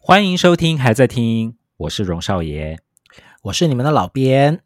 [0.00, 2.78] 欢迎收听，还在听，我是荣少爷，
[3.42, 4.62] 我是你们的老编。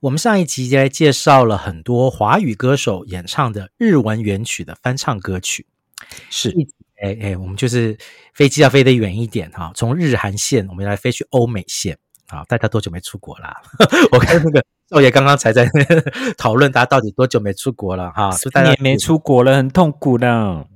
[0.00, 5.66] 我们上一集来介绍了很多华语歌手演唱的日文原曲的翻唱歌曲，
[6.28, 6.54] 是，
[7.02, 7.96] 哎哎，我们就是
[8.34, 11.96] 飞机要飞得远一点哈，从日韩线我们来飞去欧美线
[12.26, 12.44] 啊！
[12.44, 13.56] 大家多久没出国啦？
[14.12, 15.66] 我看那个少爷刚刚才在
[16.36, 18.30] 讨论，大家到底多久没出国了哈？
[18.32, 20.66] 是大家没出国了，很痛苦的。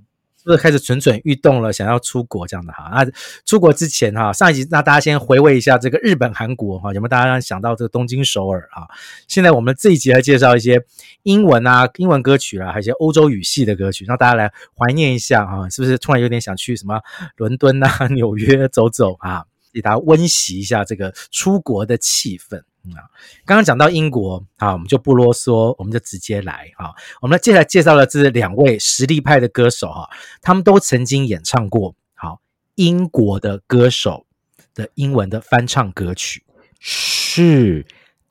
[0.42, 2.90] 是不是开始蠢蠢欲动了，想要出国这样的哈？
[2.94, 3.06] 那
[3.44, 8.88] 出国之前哈，上一集那大家先回味一下这个日本、韩国哈，有没有大家想到这个东京、首尔啊？
[9.28, 10.82] 现在我们这一集来介绍一些
[11.24, 17.02] 英文啊、英文歌曲啊，还有一些欧洲语系的歌曲，让大家来怀念一下啊，是不是突然有点想去什么
[17.36, 22.62] 伦敦啊、纽约走走啊，给大家温习一下这个出国的气氛。
[22.82, 23.04] 嗯啊，
[23.44, 26.90] 刚刚讲到英国啊，我们就不啰嗦，我们就直接来啊。
[27.20, 30.08] 我们接下来介绍的这两位实力派的歌手哈，
[30.40, 32.40] 他们都曾经演唱过好
[32.76, 34.24] 英国的歌手
[34.74, 36.42] 的英文的翻唱歌曲。
[36.78, 37.84] 是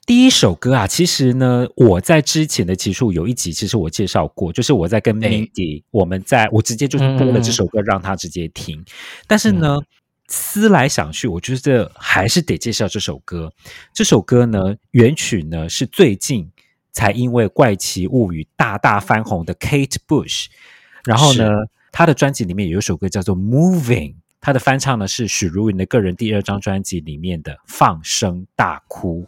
[0.08, 8.80] 第一首歌啊，其实呢，我在之前的集数有一集，其实我介绍过，就是我在跟 Mandy，我们在我直接就是播了这首歌，让他直接听。
[8.80, 8.86] 嗯、
[9.28, 9.78] 但是呢。
[9.78, 9.86] 嗯
[10.30, 13.52] 思来想去，我觉得还是得介绍这首歌。
[13.94, 16.50] 这首歌呢，原曲呢是最近
[16.92, 20.46] 才因为《怪奇物语》大大翻红的 Kate Bush。
[21.04, 21.50] 然后呢，
[21.92, 29.22] 他的专辑里面有一首歌叫做《Moving》，他的翻唱呢是许茹芸的个人第二张专辑里面的《放声大哭》。《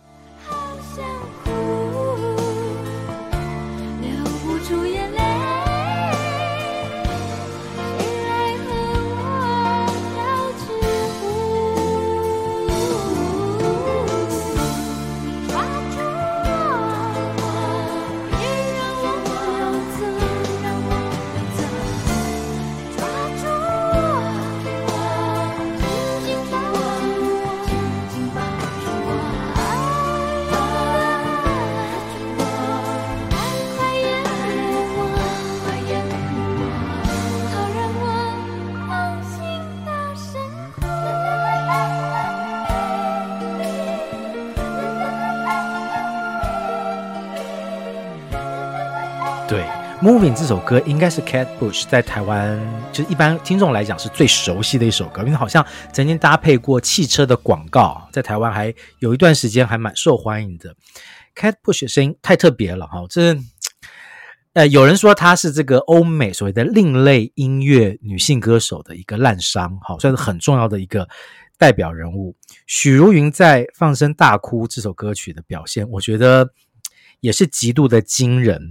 [50.02, 52.60] Moving》这首歌应该是 Cat Bush 在台湾，
[52.92, 55.64] 就是一般听众来讲是最熟悉的一首歌，因为好像
[55.94, 60.76] 曾经搭配过汽车的广告，在台湾还有一段时间还蛮受欢迎的。
[61.36, 63.38] Cat Bush 的声音太特别了哈，这
[64.54, 71.08] 呃有人说她是这个欧美所谓的另类音乐女性歌手的一个滥觴，好算是很重要的一个
[71.60, 72.36] 代表人物。
[72.66, 76.50] 许茹芸在《放声大哭》这首歌曲的表现，我觉得
[77.20, 78.68] 也是极度的惊人。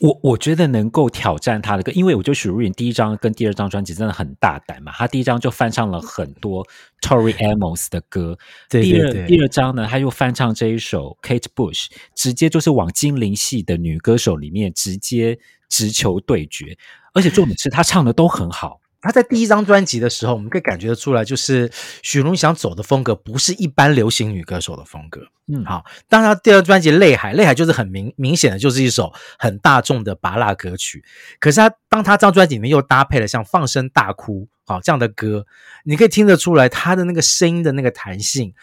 [0.00, 4.92] 我我觉得能够挑战他的歌，因为我觉得许茹芸第一张跟第二张专辑真的很大胆嘛。
[4.92, 6.66] 他第一张就翻唱了很多
[7.00, 8.36] Tori Amos 的歌，
[8.68, 15.38] 对对对，第二第二张呢，他又翻唱这一首 Kate Bush，直接就是往精灵系的女歌手里面直接
[15.68, 16.76] 直球对决，
[17.12, 18.80] 而且重点是她唱的都很好。
[19.04, 21.70] 他在第一张专辑的时候，我们可以感觉得出来，就是
[22.02, 25.20] 许茹芸想走的风格不是一般流行女歌手的风格。
[25.46, 31.04] 嗯，好，当他第二专辑《泪海》，《泪海》就是很明明显的就是一首很大众的拔辣歌曲。
[31.38, 35.44] 可是他当他这张专辑里面又搭配了像《放声大哭》好这样的歌，
[35.84, 38.54] 你可以听得出来他的那个声音的那个弹性，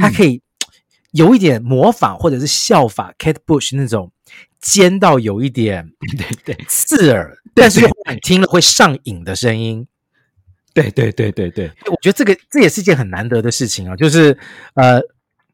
[0.00, 0.40] 他可以
[1.10, 4.10] 有一点模仿或者是效法 Kate Bush 那种
[4.62, 9.86] 尖到有一点 对对刺耳，但是你听了会上瘾的声音。
[10.72, 14.36] 对对对对对，我觉得这个这也是一件很难得的事情啊，就是
[14.74, 15.00] 呃，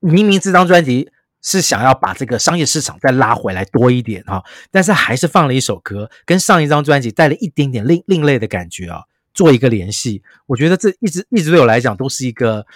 [0.00, 1.10] 明明这张专辑
[1.42, 12.66] 是想要把这个商业市场再拉回来多一点哈，但是还是放了一首歌，跟上一张专辑带了一点点另另类的感觉啊，做一个联系，我觉得这一直一直对我来讲都是一个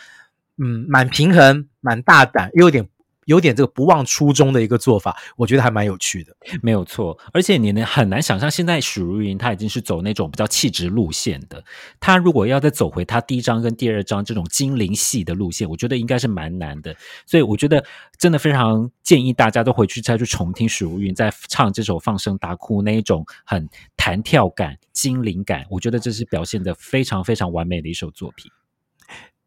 [0.57, 2.89] 嗯，蛮平衡、蛮大胆又有点。
[3.31, 7.17] 有点这个不忘初衷的一个做法，我觉得还蛮有趣的，没有错。
[7.33, 11.65] 而且你呢很难想象，现在许茹芸她已经是走那种比较气质路线的。
[12.01, 16.93] 她如果要再走回她第一张跟第二张这种精灵系的路线，我觉得应该是蛮难的。
[17.25, 17.85] 所以我觉得
[18.19, 28.51] 真的非常建议大家都回去再去重听许茹芸在唱这首《放声大哭》那一种很弹跳感、精灵感，我觉得这是表现得非常非常完美的一首作品。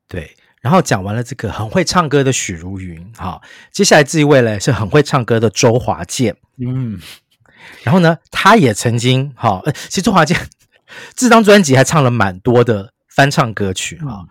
[0.07, 0.31] 对。
[0.63, 3.41] 然后讲完了这个很会唱歌的许茹芸，好，
[3.73, 6.97] 接下来这一位呢是很会唱歌的周华健，嗯，
[7.83, 10.39] 然后呢，他也曾经，好，其实周华健
[11.17, 14.23] 这张专辑还唱了蛮多的翻唱歌曲啊，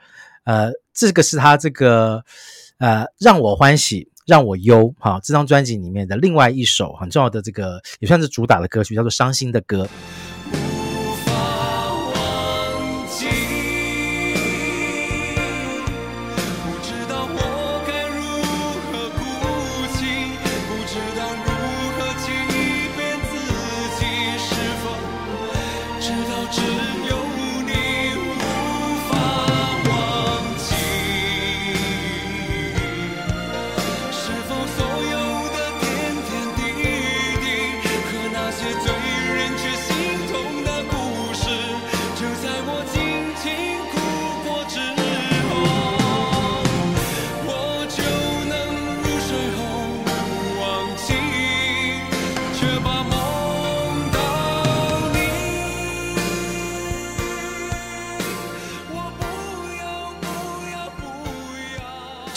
[0.44, 2.25] 嗯、呃，这个是他这个
[2.78, 9.87] 呃让我欢喜让我忧，哈，这张专辑里面的另外一首很重要的这个也算是主打的歌曲，叫做伤心的歌。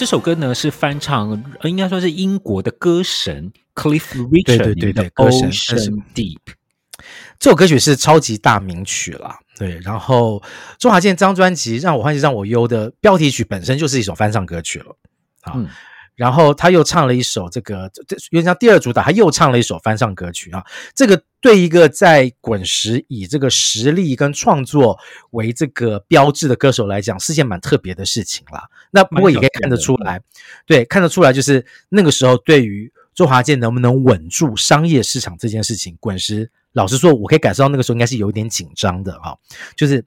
[0.05, 6.37] 这首歌呢是翻唱，应该说是英国的歌神 Cliff Richard 对对，Ocean Deep。
[7.39, 9.79] 这首歌曲是超级大名曲啦，对。
[9.79, 10.43] 然后
[10.77, 14.95] 周华健这张专辑《让我欢喜让我忧》的标题曲本身就是一首翻唱歌曲了
[15.41, 15.53] 啊。
[15.55, 15.67] 嗯
[16.15, 20.63] 然后他又唱了一首这个，这有点像第二主打，他又唱了一首翻唱歌曲啊。
[20.93, 24.97] 这个对一个在滚石以这个实力跟创作
[25.29, 28.67] 为这个标志的歌手来讲，是件蛮特别的事情啦。
[28.89, 30.19] 那不过也可以看得出来，
[30.65, 39.37] 对，看得出来就是那个时候对于周华健能不能稳住商业市场这件事情，滚石老实说，我可以感受到那个时候应该是有一点紧张的哈。
[39.75, 40.03] 就是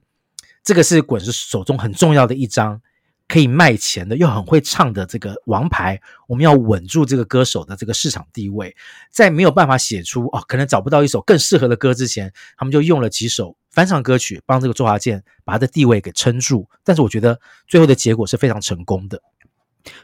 [0.61, 2.81] 这个是滚石手中很重要的一张。
[3.29, 8.75] 可以卖钱的，又很会唱的这个王牌，我们要稳住这个歌手的这个市场地位，
[9.11, 16.67] 在没有办法写出哦，可能找不到一首更适合的歌之前，他们就用了几首翻唱歌曲，帮这个周华健把他的地位给撑住。
[16.83, 19.21] 但是我觉得最后的结果是非常成功的。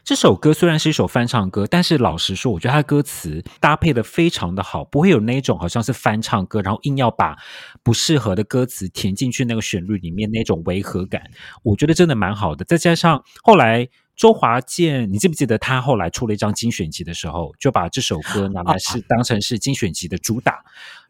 [0.02, 7.36] 这首歌虽然是一首翻唱歌，但是老实说，我觉得它的歌词搭配的非常的好，不会有那种好像是翻唱歌，然后硬要把
[7.82, 11.30] 不适合的歌词填进去那个旋律里面那种违和感。
[11.62, 12.64] 我觉得真的蛮好的。
[12.64, 20.64] 再加上后来周华健，你记不记得他后来出了一张精选集的时候，就把这首歌拿来是当成是精选集的主打。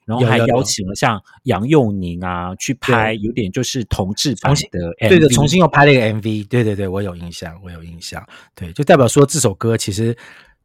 [0.06, 8.24] 然后还邀请了像杨佑宁啊去拍，有点就是同志版的 MV，对的，重新又拍了一个 MV，对对对，我有印象，我有印象，
[8.54, 10.16] 对，就代表说这首歌其实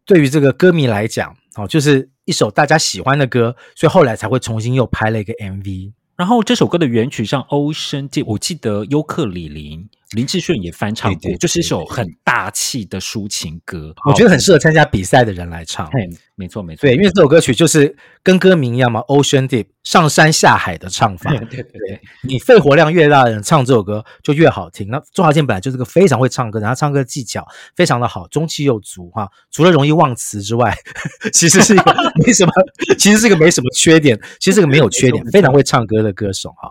[0.05, 5.91] 对于这个歌迷来讲，哦，就是一首大家喜欢的歌，所以后来才会重新又拍了一个 MV。
[6.15, 9.89] 然后这首歌的原曲像 Ocean Deep，我记得尤克里林。
[10.15, 15.87] 林志炫也翻唱过，对对对对，就是一首很大气的抒情歌，我觉得很适合参加比赛的人来唱。
[15.91, 21.31] 嘿，没错没错，对，因为这首歌曲就是跟歌名一样嘛，Ocean Deep，上山下海的唱法。
[21.31, 24.89] 对对对，你肺活量越大的人唱这首歌就越好听。
[24.89, 29.29] 那周华健本来就是个非常会唱歌然后唱歌技巧非常的好，中气又足哈。
[29.49, 30.75] 除了容易忘词之外，
[31.31, 32.51] 其实是一个 没什么，
[32.99, 36.69] 其实是一个没什么缺点，其实是个没有缺点， 非常会唱歌的歌手哈。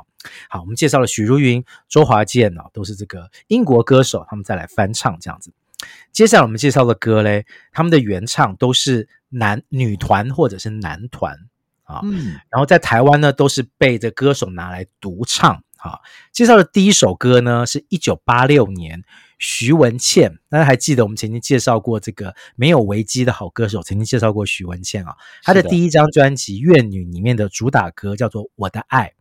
[0.49, 5.53] 好，我们介绍了许茹芸、周华健啊，都是这个英国歌手，他们再来翻唱这样子。
[6.13, 11.37] 接下来我们介绍的歌嘞，他们的原唱都是男女团或者是男团
[11.85, 16.01] 啊，嗯，然后在台湾呢都是被这歌手拿来独唱啊。
[16.33, 19.05] 介绍的第一首歌呢，是一九八六年。
[19.43, 25.17] 徐文倩，大家还记得我们曾经介绍过这个没有危机的好歌手，曾经介绍过徐文倩啊。
[25.43, 29.15] 她的第一张专辑《怨女》里面的主打歌叫做《我的爱》。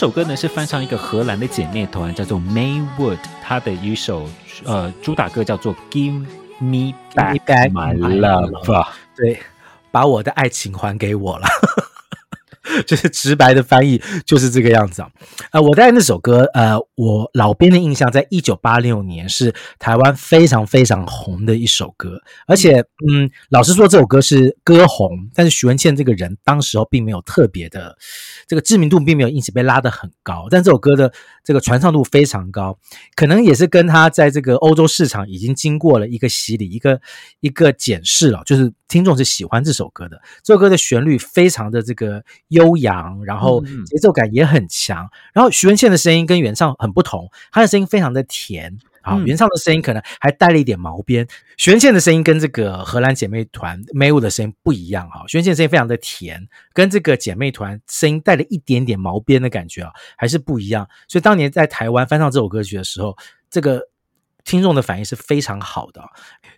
[0.00, 4.26] 首歌呢是翻唱一个荷兰的姐妹团，叫做 Maywood，她的一首
[4.64, 6.24] 呃主打歌叫做 Give
[6.58, 9.38] Me Back My Love，对，
[9.90, 11.46] 把我的爱情还给我了。
[12.82, 15.10] 就是直白的翻译就是这个样子啊，
[15.52, 27.96] 呃，我在那首歌，呃，我老编的印象，在一九八六年是台湾非常非常红的一首歌，而且，嗯，老实说，这首歌是歌红，但是徐文倩这个人当时候并没有特别的
[28.46, 31.12] 这个知名度，并没有因此被拉得很高，但这首歌的
[31.44, 32.78] 这个传唱度非常高，
[33.14, 37.00] 可能也是跟他在这个欧洲市场已经经过了一个洗礼，一个
[37.40, 42.22] 一个检视了，就是听众是喜欢这首歌的，这首歌的旋律非常的这个
[42.70, 45.04] 悠扬，然后节奏感也很强。
[45.04, 51.26] 嗯、然后徐文倩的声音跟原唱很不同，她的声音非常的甜啊，原唱的声音可能还带了一点毛边。
[51.56, 60.88] 徐文倩的声音跟这个荷兰姐妹团 Maywood 的声音不一样哈，徐文倩声音非常的甜，跟这个姐妹团声音带了一点点毛边的感觉啊，还是不一样。
[61.08, 63.16] 所以当年在台湾翻唱这首歌曲的时候，
[63.50, 63.80] 这个。
[64.44, 66.02] 听众的反应是非常好的，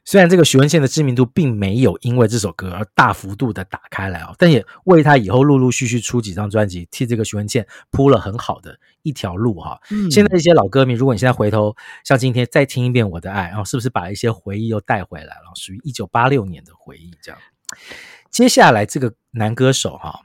[0.05, 9.81] 虽然这个徐文倩的知名度并没有因为这首歌而大幅度的打开来哦，但也为他以后陆陆续续出几张专辑，替这个徐文倩铺了很好的一条路哈。
[9.91, 11.75] 嗯，现在一些老歌迷，如果你现在回头
[12.05, 15.53] 像今天再听一遍《我的爱》，然后是不是把一些回忆又带回来了？
[15.55, 17.41] 属于一九八六年的回忆这样。
[18.31, 20.21] 接下来这个男歌手哈，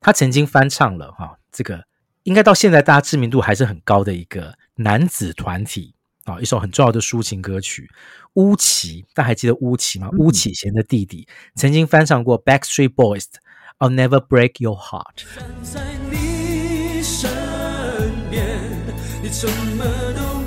[0.00, 1.84] 他曾经翻唱了哈，这个
[2.22, 5.94] 应该到现在大家知名度还是很高的一个男子团体。
[6.32, 7.90] 啊，一首很重要的抒情歌曲，
[8.34, 10.08] 巫奇，大家还记得巫奇吗？
[10.18, 13.40] 巫启贤的弟弟曾经翻唱过 Backstreet Boys 的
[13.78, 15.24] I'll Never Break Your Heart。
[15.36, 15.80] 站在
[16.10, 17.30] 你身
[18.30, 18.58] 边
[19.32, 20.37] 什么都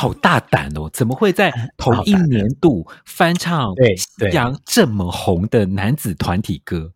[0.00, 0.88] 好大胆哦！
[0.94, 6.90] 怎么会在同一年度翻唱西洋这么红的男子团体歌？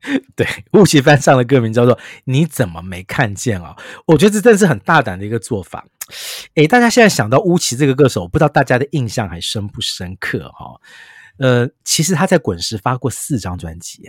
[0.36, 3.74] 对，巫启翻唱的歌名叫做《你怎么没看见》啊？
[4.04, 5.86] 我觉得这真的是很大胆的一个做法。
[6.54, 10.78] 诶，大家现在想到巫启这个歌手，不知道大家的印象还深不深刻哈？
[11.38, 14.02] 呃，其实他在滚石发过四张专辑。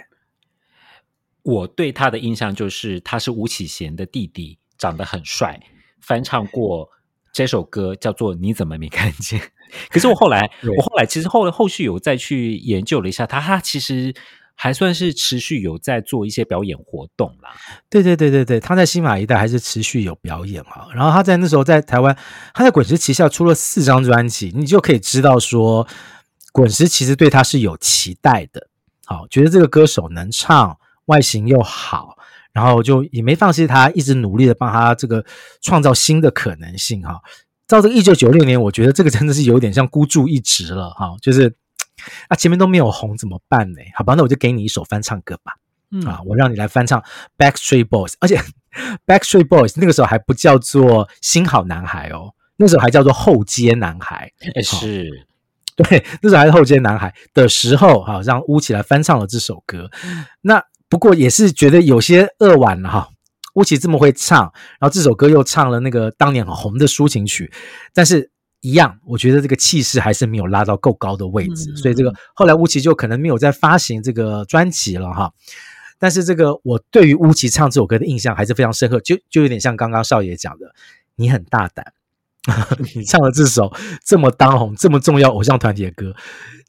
[1.44, 5.58] 我对他的印象就是他是吴启贤的弟弟，长得很帅，
[6.02, 6.90] 翻唱过
[7.32, 9.40] 这首歌叫做《你怎么没看见》。
[9.90, 14.14] 可是我后来， 我后来其实后后续有再去研究了一下他，他其实。
[14.54, 17.50] 还算是持续有在做一些表演活动啦。
[17.90, 20.94] 对对对对对，他在新马一带还是持续有表演嘛。
[20.94, 22.16] 然后他在那时候在台湾，
[22.54, 25.88] 他在滚石旗下出了四张专辑，你就可以知道说，
[26.52, 28.68] 滚石其实对他是有期待的。
[29.06, 32.16] 好，觉得这个歌手能唱，外形又好，
[32.54, 35.26] 然后就也没放弃他，一直努力的帮他这个
[35.62, 37.22] 创造新的可能性哈。
[37.68, 41.56] 到这个一九九六年，我觉得这个真的是有点像孤注一掷了哈，就是。
[42.30, 43.78] 啊，前面都没有红怎么办呢？
[43.96, 45.54] 好吧，那我就给你一首翻唱歌吧。
[45.92, 47.04] 嗯啊，我让你来翻唱
[47.38, 48.42] Backstreet Boys，而且
[49.06, 54.32] Backstreet Boys 那个时候还不叫做新好男孩哦，那时候还叫做后街男孩。
[54.56, 55.28] 欸、是，
[55.76, 59.92] 对，那时候还是后街男孩的时候，哈，让乌起来翻唱了这首歌。
[60.42, 63.10] 那不过也是觉得有些扼腕了哈，
[63.56, 64.44] 巫启这么会唱，
[64.80, 67.52] 然后这首歌又唱了那个当年很红的抒情曲，
[67.96, 68.30] 但是。
[68.64, 75.34] 一样，我觉得这个气势还是没有拉到够高的位置，嗯、所以这个后来巫启就可能没有再发行这个专辑了哈。
[75.98, 80.76] 但是这个我对于巫启唱这首歌的印象还是非常深刻，就就有点像刚刚少爷讲的，
[81.16, 81.92] 你很大胆，
[82.94, 83.74] 你唱了这首
[84.06, 86.16] 这么当红、这么重要偶像团体的歌，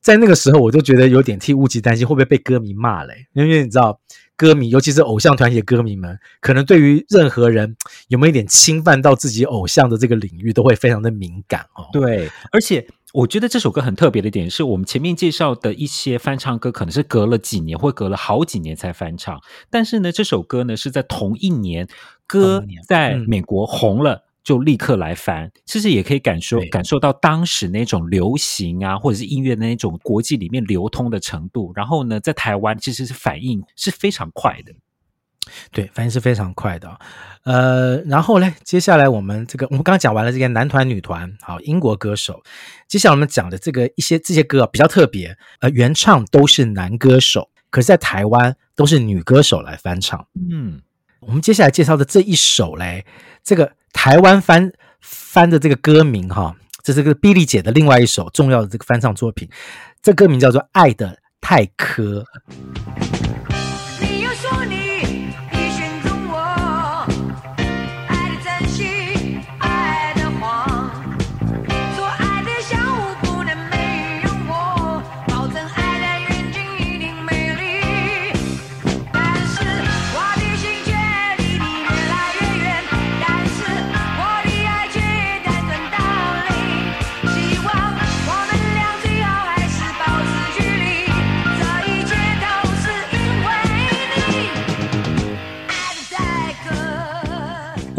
[0.03, 4.01] 在那个时候我就觉得有点替巫启担心会不会被歌迷骂嘞，因为你知道。
[4.35, 7.77] 歌迷，尤其是偶像团体的歌迷们，可能对于任何人
[8.09, 11.87] 有没有一点侵犯到自己偶像的这个领域，都会非常的敏感哦。
[11.93, 19.41] 对，而且我觉得这首歌很特别的点，是我们前面介绍的一些翻唱歌，可能是隔了几年，或隔了好几年才翻唱。
[19.71, 21.87] 但是呢，这首歌呢是在同一年，
[22.27, 24.15] 歌在美国红了。
[24.15, 31.73] 嗯就立刻来翻，其实也可以感受感受到当时那种流行啊，或者是音乐的那种国际里面流通的程度。
[31.77, 34.73] 然后呢，在台湾其实是反应是非常快的，
[35.71, 36.99] 对，反应是非常快的。
[37.45, 42.43] 呃，然后呢，接下来我们这个我们刚刚讲完了这个男团女团，好，英国歌手。
[42.89, 50.27] 接下来我们讲的这个一些这些歌比较特别，呃，原唱都是男歌手，可是在台湾都是女歌手来翻唱。
[50.51, 50.83] 嗯，
[51.21, 53.07] 我们接下来介绍的这一首嘞，
[53.45, 53.75] 这个。
[53.93, 59.49] 台湾翻翻的这个歌名哈，这是个 Billy 姐的另外一首重要的这个翻唱作品，
[60.03, 62.25] 这歌名叫做《爱的太苛》。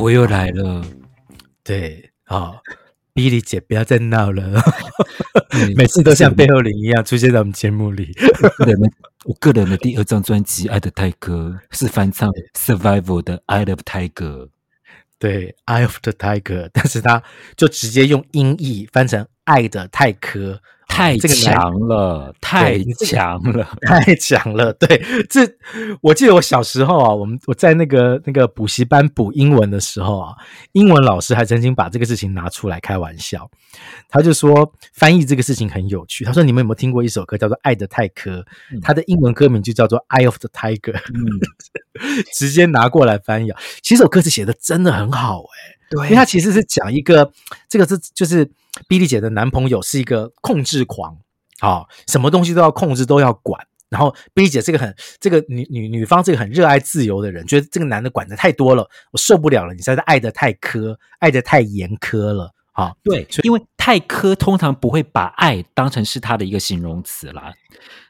[0.04, 0.86] 我又来了，
[1.64, 2.56] 对啊
[3.14, 4.62] ，Billy 姐不要再闹了，
[5.78, 8.14] 每次都像背后灵一样出现在我们节目里。
[8.42, 8.92] 我个人的，
[9.24, 14.46] 我个人的第二张专辑《爱的泰戈》是翻唱 Survival 的《Eye of Tiger》，
[15.18, 17.24] 对，《Eye of the Tiger》，但是他
[17.56, 20.56] 就直接用音译翻成《爱的太苛》。
[20.94, 24.72] 太强了，太强了， 太强了！
[24.74, 25.42] 对，这
[26.02, 30.36] 我记得我小时候啊，我们我在那个那个补习班补英文的时候啊，
[30.74, 33.50] 英文老师还曾经把这个事情拿出来开玩笑，
[34.08, 36.24] 他就说翻译这个事情很有趣。
[36.24, 38.32] 他说：“你们有没有听过一首歌叫做《爱的泰戈》？
[38.82, 41.26] 它的英文歌名就叫做《Eye of the Tiger》。”嗯，
[42.38, 43.52] 直接拿过来翻译。
[43.82, 47.32] 其实这首歌词写的真的很好，欸，诶对，因为他其实是讲一个
[47.68, 48.48] 这个是就是。
[48.88, 51.18] Billy 姐的男朋友是一个控制狂，
[51.60, 53.68] 啊，什么东西都要控制，都要管。
[53.90, 62.54] 然后 Billie 姐这个很这个女女女方这个很热爱自由的人，觉得这个男的管的太多了，我受不了了，你实在是爱的太苛，爱的太严苛了。
[62.74, 67.54] 啊，对，因为太苛通常不会把爱当成是他的一个形容词啦，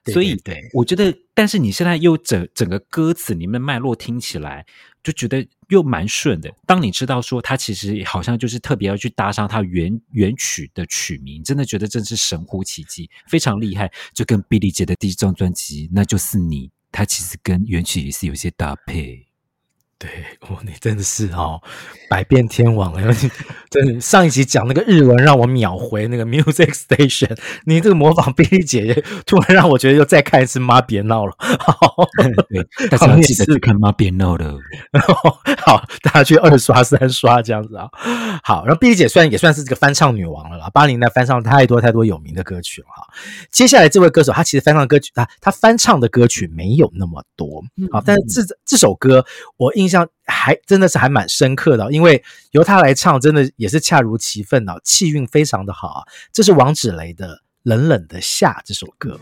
[0.06, 4.66] 对对对，所以对，我觉得，但是你现在又整整个歌词里面脉络听起来
[5.04, 6.50] 就觉得又蛮顺的。
[6.66, 13.92] 当你知道说他其实好像就是特别要去搭上他原原曲的曲名，真的觉得真是神乎其技，非常厉害。
[14.14, 19.28] 就跟 Billy 姐的第一张专辑《那就是你》，他其实跟原曲也是有些搭配。
[20.04, 20.10] 对，
[20.42, 21.62] 哦，你真的是哦，
[22.10, 23.04] 百变天王哎！
[23.72, 31.34] 真的，上一集讲那个日文让我秒回那个 Music Station，你这个模仿 Billie 姐，突然让我觉得又再看一次妈别闹了。
[31.40, 31.96] 好，
[32.50, 34.60] 对，大家要记得去看妈别闹了。
[35.66, 37.88] 好，大家去二刷三刷这样子啊。
[38.44, 43.08] 好，然后 Billie 姐虽然也算是这个翻唱女王了啦，八零年代翻唱太多太多有名的歌曲了哈。
[43.50, 50.04] 接下来这位歌手，他其实翻唱歌曲，他他翻唱的歌曲没有那么多好，但是这这首歌我印象。
[50.04, 56.02] 像还真的是还蛮深刻的，因为由他来唱，真的也是恰如其分啊，气韵非常的好啊。
[56.32, 59.20] 这是王芷蕾的《冷冷的夏》这首歌。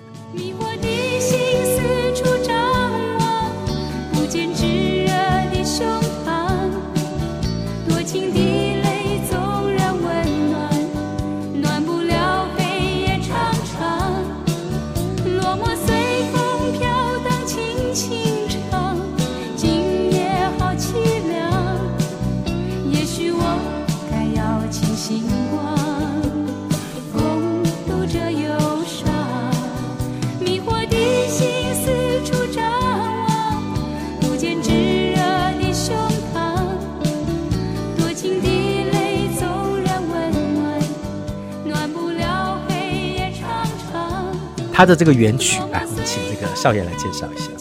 [44.81, 47.51] 他的这个原曲，来，我们请这个少爷来介绍一下。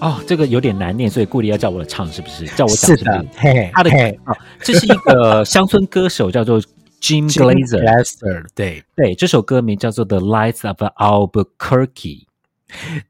[0.00, 2.46] 哦，这个有点难念，所以顾里要叫我唱，是不是？
[2.56, 3.26] 叫我讲是，是的。
[3.36, 6.58] 嘿，他的嘿哦，这是一个乡村歌手，叫做
[7.02, 8.46] Jim Glazer。
[8.54, 12.24] 对对，这首歌名叫做《The Lights of Albuquerque》。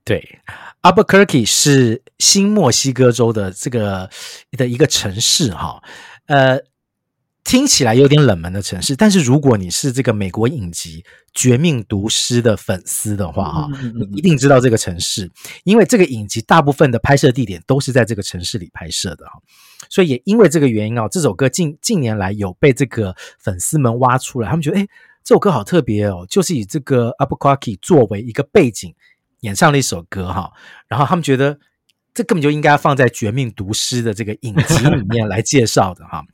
[0.02, 0.40] 对
[0.82, 4.10] ，Albuquerque 是新墨西哥州的这个
[4.58, 5.80] 的一个城市，哈，
[6.26, 6.58] 呃。
[7.44, 11.02] 听起来有点冷门的城市，但是如果你是这个美国影集
[11.34, 15.30] 《绝命毒师》的粉丝的话，哈，你一定知道这个城市，
[15.64, 19.32] 因为这个影集大部分的拍摄地点都是在这个城市里拍摄的，哈，
[19.90, 24.88] 所以也因为这个原因啊，这首歌近近年来有被这个粉丝们挖出来，他们觉得，哎，
[25.22, 28.94] 这首歌好特别哦，就是以这个 Albuquerque 作为一个背景
[29.40, 30.50] 演唱了一首歌，哈，
[30.88, 31.58] 然后他们觉得
[32.14, 36.24] 这根本就应该放在《绝命毒师》的这个影集里面来介绍的，哈。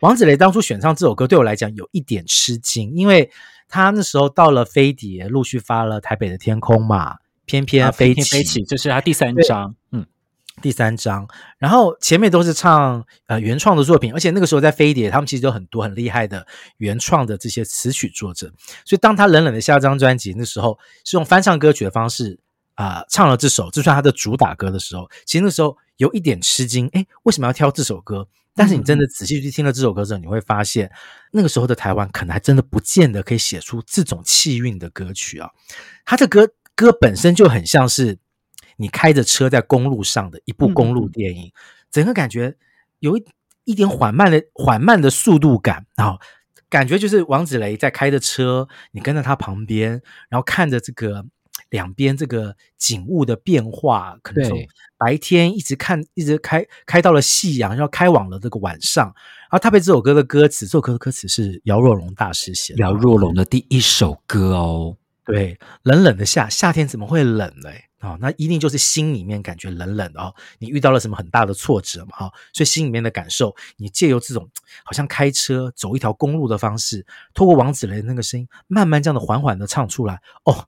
[0.00, 3.30] 王子雷当初选唱这首歌，对我来讲有一点吃惊，因为
[3.68, 10.06] 他那时候到了飞碟，陆续发了《台北的天空》嘛，翩翩飞起，啊、飞起，这是他第三张，嗯，
[10.62, 11.26] 第三张。
[11.58, 18.52] 然后前面都是唱呃原创的作品，而且那个时候在飞碟，他们其实有很多很厉害的原创的这些词曲作者。
[18.84, 22.38] 所以当他冷冷的下张专辑那时候，是用翻唱歌曲的方式
[22.74, 28.28] 啊、呃、唱了这首，这算他的主打歌的时候，其实那时候有一点吃惊，诶，为什么要挑这首歌？
[28.58, 30.90] 但是你真的仔细去听了这首歌之后，你会发现，
[31.30, 35.48] 那个时候的台湾可能还真的不见得可以写出这种气韵的歌曲啊。
[36.04, 38.18] 他的歌歌本身就很像是
[38.76, 41.52] 你开着车在公路上的一部公路电影，
[41.88, 42.56] 整个感觉
[42.98, 43.24] 有一
[43.62, 46.18] 一点缓慢的缓慢的速度感，然后
[46.68, 51.24] 感觉就是王子雷在开着车，你跟在他旁边，然后看着这个。
[51.70, 54.58] 两边这个景物的变化，可能从
[54.98, 59.06] 白天一直看，一直开开到了夕阳，要开往了这个晚上。
[59.06, 64.96] 然后，他被这首歌的歌词，这首歌的歌词是姚若龙大师写的，姚若龙的第一首歌哦。
[65.24, 67.70] 对，冷冷的夏，夏天怎么会冷呢？
[67.98, 70.32] 啊、哦，那一定就是心里面感觉冷冷的哦。
[70.58, 72.16] 你遇到了什么很大的挫折嘛？
[72.16, 74.48] 哈、哦，所以心里面的感受，你借由这种
[74.84, 80.66] 好像开车走一条公路的方式，透过王子雷的那个声音，慢慢这样的缓缓的唱出来哦。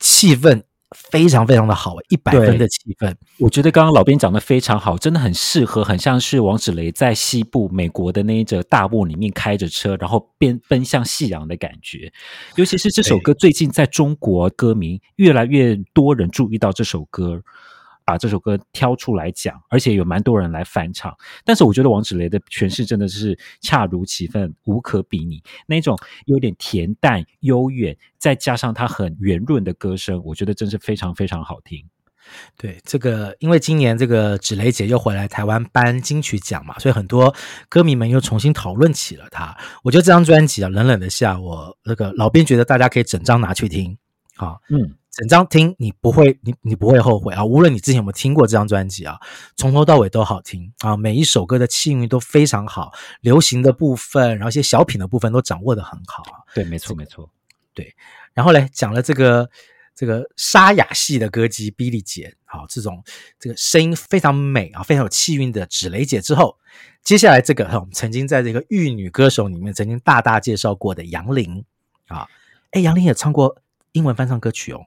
[0.00, 0.62] 气氛
[0.94, 3.14] 非常非常的好，一百分的气氛。
[3.38, 12.12] 我觉得刚刚老编讲的非常好，真的很适合，很像是王芷雷在西部美国的那一则大雾里面开着车，然后边奔向夕阳的感觉。
[12.56, 17.42] 尤其是这首歌，最近在中国歌迷越来越多人注意到这首歌。
[18.04, 21.16] 把这首歌挑出来讲，而且有蛮多人来翻唱。
[21.44, 25.42] 但是我觉得王芷蕾的诠释真的是恰如其分，无可比拟。
[25.66, 31.84] 那种有点恬淡悠远，再加上她很圆润的歌声，我觉得真是非常非常好听。
[32.56, 37.34] 对，这个因为今年这个芷蕾姐又回来台湾颁金曲奖嘛，所以很多
[37.68, 39.56] 歌迷们又重新讨论起了她。
[39.82, 43.98] 我觉得这张专辑啊，冷冷的夏，我那个老编觉得大家可以整张拿去听。
[44.36, 44.96] 好，嗯。
[45.12, 47.44] 整张听你不会，你你不会后悔啊！
[47.44, 49.20] 无论你之前有没有听过这张专辑啊，
[49.56, 56.40] 从头到尾都好听啊，每一首歌的气韵都非常好，流行的部分，然后一些小品的部分都掌握得很好啊。
[56.54, 57.28] 对，没错，没错。
[57.74, 57.94] 对，
[58.32, 59.50] 然后嘞，讲了这个
[59.94, 63.04] 这个沙哑系的歌姬 Billy 姐，好，这种
[63.38, 66.56] 这个声音非常美啊，非常有气韵的芷蕾姐之后，
[67.04, 71.62] 接下来这个哈，我们曾经在这个玉女歌手里面曾经大大介绍过的杨林
[72.06, 72.26] 啊，
[72.70, 73.58] 哎，杨林也唱过
[73.92, 74.86] 英文翻唱歌曲哦。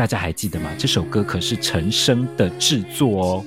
[0.00, 0.70] 大家还记得吗？
[0.78, 3.44] 这首歌可是陈升的制作哦。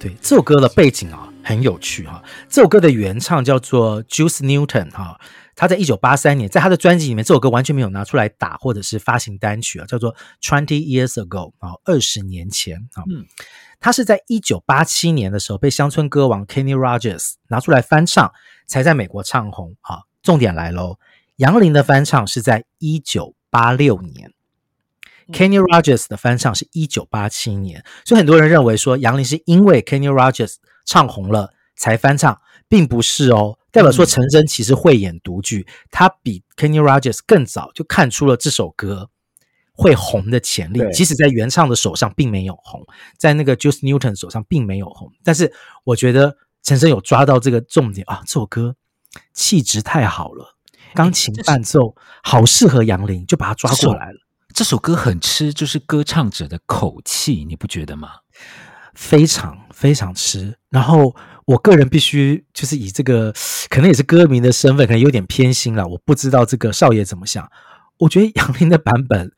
[0.00, 2.24] 对，这首歌的背景啊很有趣哈。
[2.48, 5.20] 这首歌的原唱叫做 Juice Newton 哈，
[5.54, 13.04] 他在一九八三年在他的专辑里面，这首歌完全没有拿出来打或者是发行单曲啊，叫做 Twenty Years Ago 啊，二十年前啊。
[13.10, 13.26] 嗯，
[13.78, 18.32] 他是在一九八七年的时候被乡村歌王 Kenny Rogers 拿出来翻唱，
[18.66, 19.98] 才在美国唱红啊。
[20.22, 20.98] 重点来喽，
[21.36, 24.32] 杨林的翻唱是在一九八六年。
[25.32, 33.58] Kenny Rogers 的翻唱是一九八七年，所以很多人认为说杨林是因为 Kenny Rogers 唱红了才翻唱，并不是哦。
[33.70, 39.10] 代表说陈真其实慧眼独具，他比 Kenny Rogers 更早就看出了这首歌
[39.72, 42.86] 会红的潜力，即使在原唱的手上并没有红，
[43.18, 48.76] 在那个 Juice Newton 手上并没有红，但是我觉得陈真有抓到这个重点啊，这首歌
[49.32, 50.54] 气质太好了，
[50.94, 54.18] 钢琴伴奏好适合杨林，就把他抓过来了。
[54.54, 58.08] 这首歌很吃，就是歌唱者的口气，你不觉得吗？
[58.94, 60.56] 非常非常吃。
[60.70, 63.34] 然后我个人必须就是以这个，
[63.68, 65.84] 可能也是歌迷的身份，可能有点偏心了。
[65.84, 67.50] 我不知道这个少爷怎么想。
[67.98, 69.32] 我觉得杨林的版本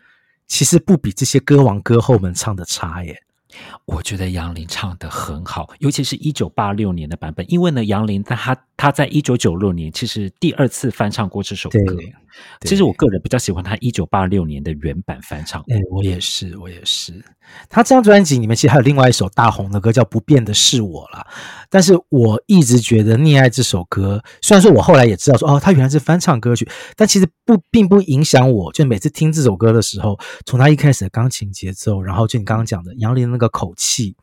[0.46, 3.22] 其实不比这些歌王歌后们唱的差耶。
[3.87, 11.78] 我觉得杨林唱的很好，尤其是一九八六年的版本，因为呢，杨林在他他在一九九六年其实第二次翻唱过这首歌。
[12.60, 15.62] 其实我个人比较喜欢他一九八六年的原版翻唱。
[15.68, 17.24] 哎，我也是，我也是。
[17.70, 21.26] 他这张专辑里面其实还有另外一首大红的歌，叫《不变的是我》啦。
[21.70, 28.70] 但是我一直觉得《溺爱》这首歌，虽然说我后来也知道说哦，他原来是翻唱歌曲，但其实不并不影响我。
[28.72, 34.14] 就每次听这首歌的时候，从他一开始的钢琴节奏，然后就你刚刚讲的杨林那个口气，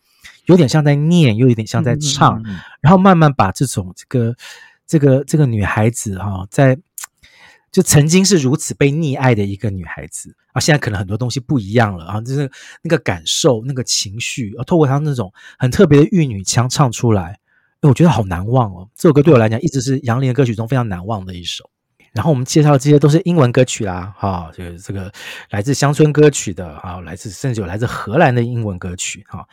[0.46, 4.36] 有点像在念，又有点像在唱，嗯嗯嗯，然后慢慢把这种这个
[4.86, 6.78] 这个这个女孩子哈、哦，在。
[7.72, 12.48] 就曾经是如此被溺爱的一个女孩子啊，现在可能很多东西不一样了啊，就是
[12.84, 17.40] 那个感受、那个情绪啊，透过她那种很特别的玉女腔唱出来，
[17.82, 18.88] 我觉得好难忘哦。
[18.96, 21.68] 这首歌对我来讲一直是杨林的歌曲中非常难忘的一首。
[22.14, 25.12] 然后我们介绍的这些都是英文歌曲啦，哈，就是这个
[25.50, 29.48] 来自乡村歌曲的啊，来自甚至有来自荷兰的英文歌曲哈。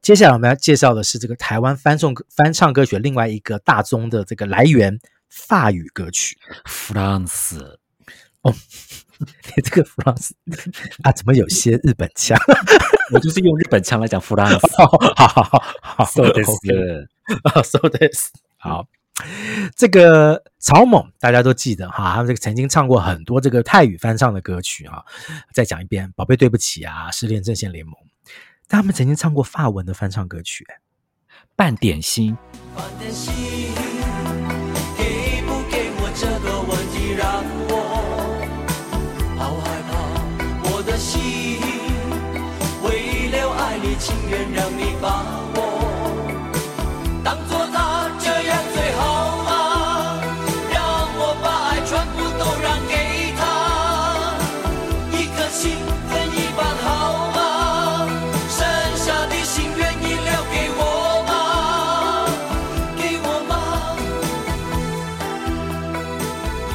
[0.00, 4.98] 接下来我们要介绍的是这个台湾翻唱翻唱歌曲另外一个大宗的这个来源。
[5.30, 7.58] 法语歌曲，，France
[8.42, 8.54] 哦，
[9.18, 10.30] 你 这个 France
[11.02, 12.38] 啊，怎么有些日本腔？
[13.12, 14.60] 我就是用日本腔来讲 France。
[14.78, 16.48] 好好好好，so this，
[17.42, 18.86] 啊，so this，好，
[19.76, 25.04] 这个草蜢大家都记得哈，他们这个曾经唱过很多这个泰语翻唱的歌曲啊。
[25.52, 27.94] 再讲一遍，宝贝对不起啊，失恋阵线联盟，
[28.66, 30.66] 但他们曾经唱过法文的翻唱歌曲，
[31.54, 32.36] 半点心。
[33.10, 33.93] 情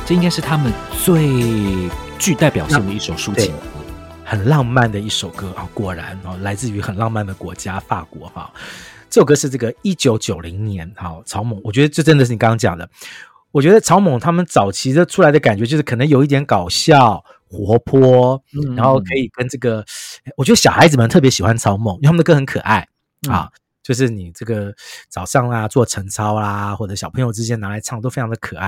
[0.10, 3.62] 这应该是他们最具代表性的一首抒情歌。
[4.26, 8.52] 很浪漫的一首歌啊，果然啊，来自于很浪漫的国家法国哈。
[9.08, 12.89] 这首歌是这个一九九零年，好，草蜢，我觉得这真的是你刚刚讲的。
[13.52, 19.86] 我觉得草蜢他们早期的出来的感觉，就是可能有一点搞笑、活泼，嗯、然后可以跟这个，
[20.38, 22.88] 我觉得小孩子们特别喜欢草蜢，因为他们的歌很可爱、
[23.28, 23.52] 嗯、啊。
[23.89, 24.71] 就是你这个
[25.08, 28.67] 早上啊做晨操啦，或者小朋友之间拿来唱，都非常的可爱。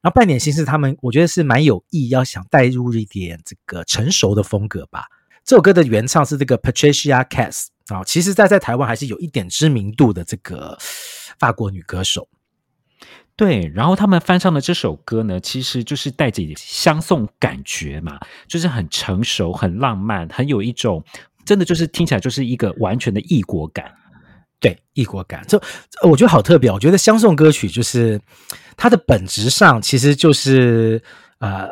[0.00, 5.04] 然后半点心思，他们我觉得是蛮有意，要想带入一点这个成熟的风格吧。
[5.44, 10.78] 这首歌的原唱是这个 Patricia Kaas 啊，其实在在台湾还是有一点知名度的这个
[11.38, 12.26] 法国女歌手。
[13.36, 21.04] 对，然后他们翻唱的这首歌呢，其实就是带着相送感觉嘛，就是很成熟、很浪漫，很有一种
[21.44, 23.92] 真的就是听起来就是一个完全的异国感。
[24.62, 25.60] 对，异国感，这
[26.08, 26.70] 我觉得好特别。
[26.70, 28.20] 我觉得相送歌曲就是
[28.76, 31.02] 它的本质上其实就是
[31.40, 31.68] 呃，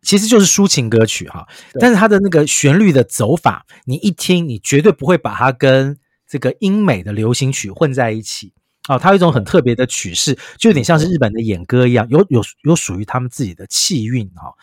[0.00, 1.46] 其实就是抒情歌曲哈。
[1.78, 8.54] 但是它的那个旋律的走法，你一听，你绝对不会把它跟这个英美的流行曲混在一起
[8.88, 8.98] 哦。
[8.98, 14.54] 它有一种很特别的曲式，就有点像是日本的演歌一样，有有有属于他们自己的气韵哈。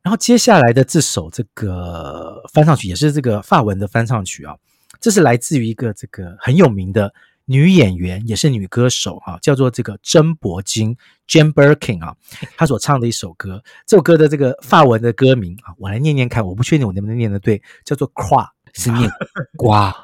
[0.00, 4.56] 然后接下来的这首这个翻唱曲也是这个法文的翻唱曲啊。
[5.00, 7.12] 这是来自于一个这个很有名的
[7.44, 10.96] 女演员，也是女歌手哈，叫做这个珍柏金
[11.28, 12.14] （Jane Birkin） 啊，
[12.56, 13.62] 她所唱的一首歌。
[13.86, 19.10] 这首歌的这个法文的歌名啊，我来念念看，我不确定我能不能念得对，叫做 “croix”，是念
[19.56, 19.94] “瓜”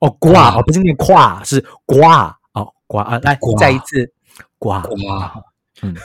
[0.00, 4.12] 哦，“瓜”哦，不是念“跨”，是“瓜”哦，“瓜”啊，来再一次
[4.58, 5.42] “瓜”瓜，
[5.82, 5.96] 嗯。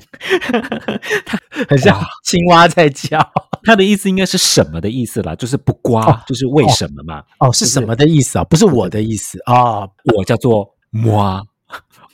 [1.26, 3.18] 它 很像青蛙在叫，
[3.64, 5.34] 它的意思应该是什么的意思啦？
[5.34, 7.20] 就是不刮，哦、就是为什么嘛？
[7.38, 8.44] 哦，哦是什么的意思啊？
[8.44, 11.42] 不是我的意思啊、哦，我叫做 moi，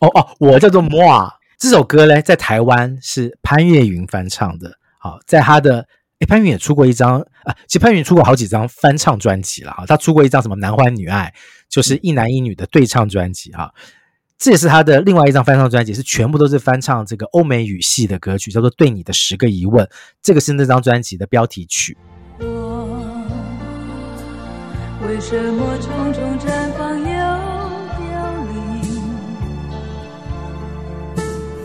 [0.01, 1.31] 哦哦，我叫做 moi。
[1.59, 4.73] 这首歌呢，在台湾是潘越云翻唱的。
[4.99, 5.87] 好，在他的
[6.19, 9.87] 诶潘越云也出过一张啊，其实潘越云出过好几张翻唱专辑了哈。
[9.87, 11.33] 他出过一张什么男欢女爱，
[11.71, 13.73] 就是一男一女的对唱专辑哈。
[14.39, 19.85] 这也是他的另外一张翻唱专辑，是全部都是翻唱这个欧美语系的歌曲，叫做《对你的十个疑问》。
[20.23, 21.97] 这个是那张专辑的标题曲。
[22.39, 22.45] 我
[25.09, 27.05] 为什么重重绽放又
[27.97, 28.05] 凋
[28.53, 28.55] 零？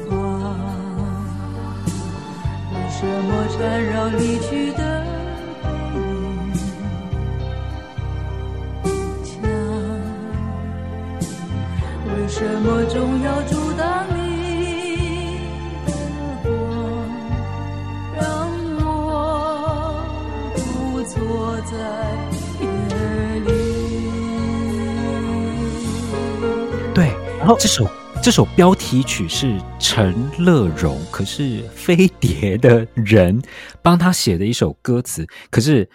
[0.10, 0.16] 花
[2.72, 4.50] 为什么缠绕离去
[12.42, 15.38] 什么重要阻挡你，
[18.16, 18.50] 让
[18.80, 20.04] 我
[20.56, 21.78] 独坐在
[22.60, 22.66] 夜
[23.42, 23.52] 里。
[26.96, 27.88] 对，然后这首
[28.24, 33.40] 这首标题曲是陈乐融，可是飞碟的人
[33.84, 35.28] 帮他写的一首歌词。
[35.52, 35.88] 可是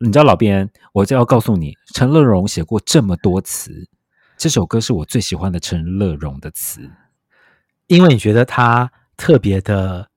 [0.00, 3.88] 你知道老编，我就要告诉你，陈乐融写过这么多词。
[4.44, 6.90] 这首歌是我最喜欢的陈乐融的词，
[7.86, 10.10] 因为你觉得他特别的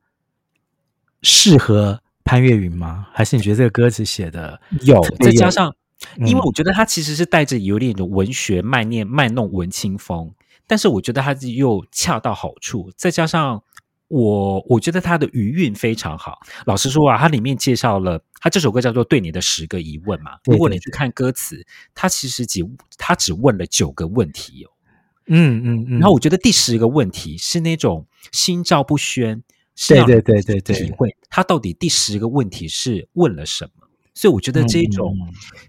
[1.22, 3.08] 适合潘越云吗？
[3.14, 5.02] 还是你觉得这个歌词写的有？
[5.22, 5.74] 再加上，
[6.18, 10.34] 因为我觉得他其实是带着有点的文学卖念卖弄文青风，
[10.68, 13.64] 但是我觉得他又恰到好处，再加上。
[14.08, 16.40] 我我觉得他的余韵非常好。
[16.66, 20.32] 老实说啊，它里面介绍了他这首歌叫做《对你的十个疑问》嘛。
[20.46, 22.62] 如果你去看歌词，他其实只
[22.98, 24.72] 他只问了九个问题哦。
[25.28, 26.00] 嗯嗯嗯。
[26.00, 29.44] 然后我觉得第十个问题是那种心照不宣，
[29.90, 33.72] 对对对对对，体会他到底第十个问题是问了什么。
[34.14, 35.16] 所以我觉得这种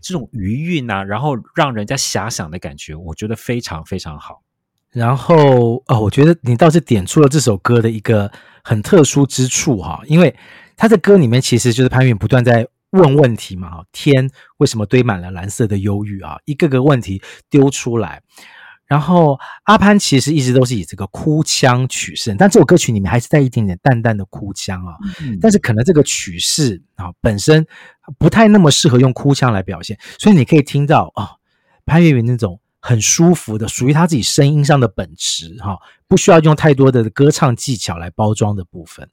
[0.00, 4.42] 这种余韵啊，然后让人家遐想的感觉，我觉得非常非常好。
[4.90, 8.32] 然后哦，我觉得你倒是点出了这首歌的一个
[8.64, 10.34] 很特殊之处哈，因为
[10.76, 16.38] 他的歌里面其实就是潘越云不断在问问题嘛，天为什么堆满了蓝色的忧郁啊？
[16.46, 17.20] 一个个问题
[17.50, 18.22] 丢出来，
[18.86, 27.66] 然后阿潘其实一直都是以这个哭腔取胜，但这首歌曲里面还是带一点点淡淡的哭腔啊，嗯、但是可能这个曲式啊本身
[28.18, 31.32] 不太那么适合用哭腔来表现，所以你可以听到啊
[31.84, 32.58] 潘粤明那种。
[32.88, 39.06] 很舒服的，属于他自己声音上的本质哈，不需要用太多的歌唱技巧来包装的部分。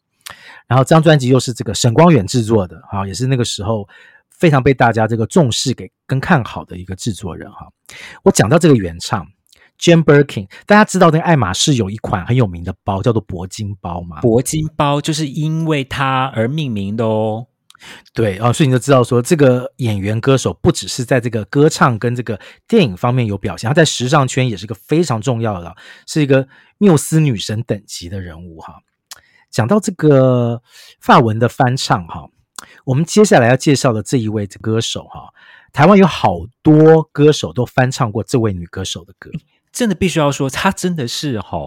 [0.65, 3.85] 然后这张专辑又是这个沈光远制作的哈，也是那个时候
[4.29, 7.67] 非常被大家这个重视给跟看好的一个制作人哈。
[8.23, 9.27] 我讲到这个原唱
[9.77, 14.21] Jane Birkin，大家知道那个爱马仕有一款很有名的包叫做铂金包吗？
[14.21, 17.47] 铂金包就是因为它而命名的哦。
[18.13, 25.75] 对啊，所以你就知道说，这个演员歌手不只是在这个歌唱跟这个电影方面有表现，他在时尚圈也是个非常重要的，
[26.07, 28.75] 是一个缪斯女神等级的人物哈。
[29.51, 30.61] 讲到这个
[30.99, 32.29] 法文的翻唱哈，
[32.85, 35.29] 我们接下来要介绍的这一位歌手哈，
[35.71, 39.29] 台湾有好多歌手都翻唱过这位女歌手的歌。
[39.71, 41.59] 真的必须要说，她真的是哈，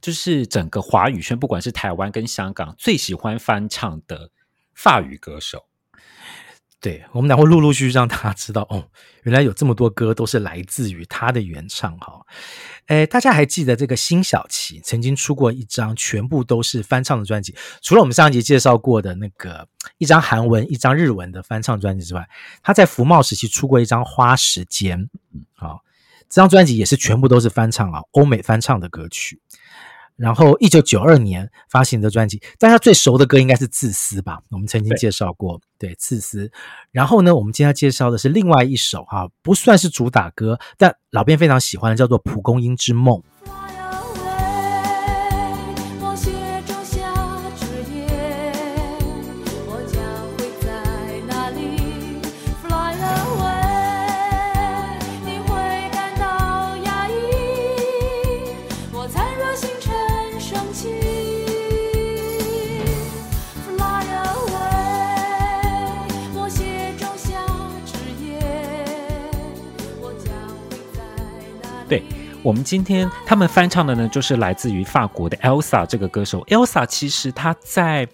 [0.00, 4.30] 就是整个华语圈，不管是台湾跟香港，最喜欢翻唱的
[4.74, 5.64] 法语歌手。
[6.80, 8.84] 对，我们俩会陆陆续续让大家知道，哦，
[9.22, 12.26] 原来有这么多歌都是来自于他的原唱哈。
[12.86, 22.28] 诶，大家还记得这个辛晓琪曾经出过一张全部都是翻唱的专辑，除了我们上一集介绍过的那个一张韩文、一张日文的翻唱专辑之外，
[22.64, 24.98] 他在福茂时期出过一张《花时间》，
[25.54, 25.84] 好，
[26.28, 29.40] 这张专辑也是全部都是翻唱啊，欧美翻唱的歌曲。
[30.16, 34.40] 然后，一九九二年发行的专辑，大家最熟的歌应该是《自私》吧？
[34.50, 36.46] 我们曾经介绍过，对，对《自私》。
[36.90, 43.18] 然后呢，我们今天要介绍的是另外一首哈，不算是主打歌，但老编非常喜欢的，叫做《蒲公英之梦》。
[72.42, 76.44] 我们今天他们翻唱的呢，就是来自于法国的 Elsa 这个歌手。
[76.46, 78.08] Elsa 其实她在。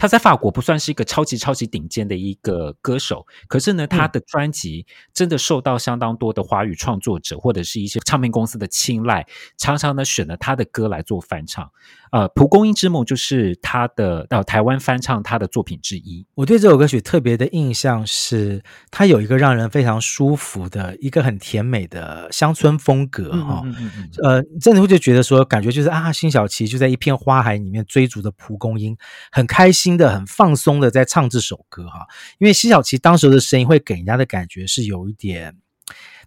[0.00, 9.26] 他在法国不算是一个超级超级顶尖的一个歌手，可是呢，他的专辑真的受到相当多的华语创作者或者是一些唱片公司的青睐，
[9.58, 11.70] 常常呢选了他的歌来做翻唱。
[12.12, 16.26] 呃，《蒲公英之梦》就是他的到、呃、台湾翻唱他的作品之一。
[16.34, 23.60] 我对这首歌曲特别的印象是，它有一个让人非常舒服的一个很甜美的乡村风格哈。
[23.64, 28.96] 嗯嗯嗯嗯呃，真的会就觉得说，感觉就是啊，辛晓琪就在一片花海里面追逐着蒲公英，
[29.30, 29.89] 很开心。
[29.96, 32.06] 的很放松的在唱这首歌哈，
[32.38, 35.56] 因为辛晓琪当时的声音会给人家的感觉是有一点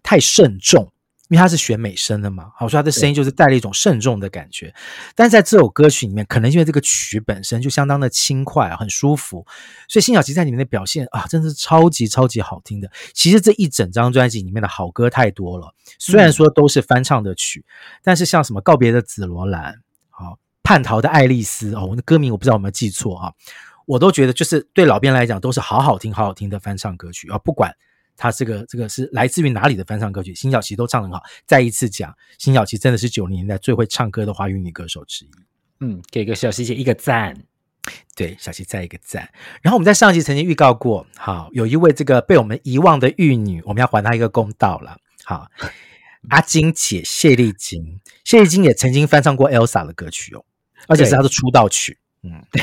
[0.02, 0.92] 太慎重，
[1.28, 4.74] 因为他是选美声的嘛，好，所以他的声音就是带了一种慎重的感觉。
[5.14, 9.46] 但是在这首歌曲里面，可能因为这个曲本身就相当的轻快啊，很舒服，
[9.88, 12.90] 所以辛晓琪在里面的表现啊，真的是超级超级好听的。
[13.14, 17.64] 其实这一整张专辑里面的好歌太多了，虽然说都是翻唱的曲，
[18.02, 19.83] 但是像什么告别的紫罗兰，好。
[20.64, 23.32] 叛逃的爱丽丝哦，我的歌名我不知道有没有记错啊，
[23.86, 27.38] 我都觉得就是对老编来讲都是好好听、好好听的翻唱歌曲啊。
[27.38, 27.72] 不管
[28.16, 31.22] 他这个这个是来自于哪里的翻唱歌曲，辛晓琪都唱得很好。
[31.46, 35.30] 再一次讲，辛晓琪真的是九零年代最会唱歌的华语女歌手之一。
[35.80, 37.36] 嗯，给个小琪姐一个赞，
[38.16, 39.28] 对，小琪再一个赞。
[39.60, 44.96] 然后我们在上一集曾经预告过，好，有一位这个被我们遗忘的玉女，我们要还她一个公道了。
[45.24, 45.46] 好，
[46.30, 50.44] 阿金姐谢丽金，谢丽金也曾经翻唱过 Elsa 的歌曲哦。
[50.86, 52.62] 而且是他的出道曲，嗯， 对，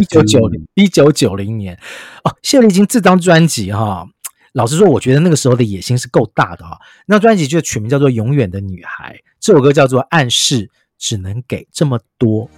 [0.00, 1.78] 一九九零一九九零年
[2.24, 4.06] 哦，谢丽金这张专辑哈，
[4.52, 6.78] 老实说，我觉得那个时候的野心是够大的哈。
[7.06, 12.48] 那专辑就取名叫做《永远的女孩》，这首歌叫做《暗示只能给这么多》。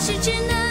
[0.00, 0.67] 是只能。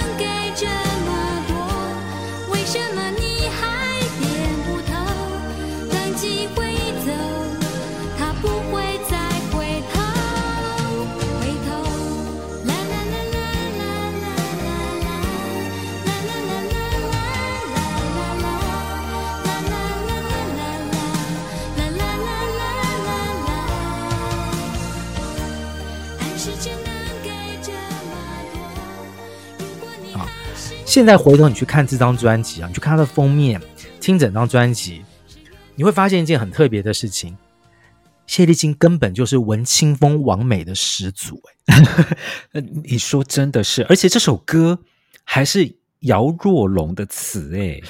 [30.88, 33.62] 现在回头你去看这张专辑啊，你去看它的封面，
[34.00, 35.04] 听整张专辑，
[35.76, 37.36] 你会发现一件很特别的事情：
[38.26, 42.62] 谢丽金根本就是文青风完美的始祖哎！
[42.86, 44.80] 你说真的是，而且这首歌
[45.26, 47.82] 还是姚若龙的词哎。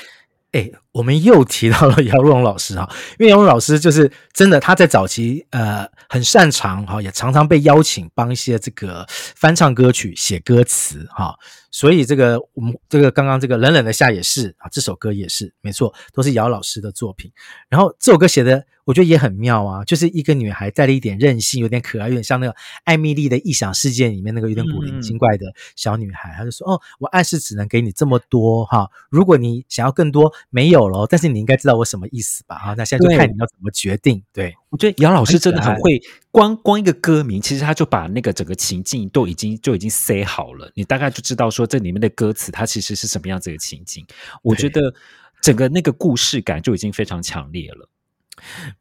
[0.54, 2.90] 哎，我们又提到了姚若龙老师哈，
[3.20, 11.36] 因为姚若龙老师就是真的，他在早期呃很擅长哈，也常常被邀请帮一些这个翻唱歌曲写歌词哈，
[11.70, 17.32] 所以这个我们这个刚刚这个冷冷的夏也是啊，这首歌也是没错，都是姚老师的作品。
[17.70, 26.34] 然后这首歌写的我觉得也很妙啊，就是一个女孩带了一点任性，有点可爱，有点像那个艾米丽的异想世界里面那个有点古灵精怪的小女孩。
[26.38, 31.06] 她就说：“哦，我暗示只能给你这么多哈，如果你想要更多，没有了。
[31.06, 32.56] 但是你应该知道我什么意思吧？
[32.56, 34.24] 啊，那现在就看你要怎么决定。
[34.32, 44.06] 对，我觉得姚老师真的很会，光光一个歌名，其实他就把那个整个情境都已经就已经塞好了，你大概就知道说这里面的歌词它其实是什么样子的情境。
[44.42, 44.94] 我觉得
[45.42, 47.90] 整个那个故事感就已经非常强烈了。”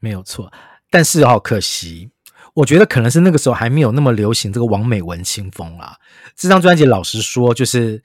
[0.00, 0.52] 没有错，
[0.90, 2.10] 但是好可惜，
[2.54, 5.98] 我觉得可能是那个时候还没有那么流行这个王美文清风啦。
[6.34, 8.02] 这张专辑老实说，就是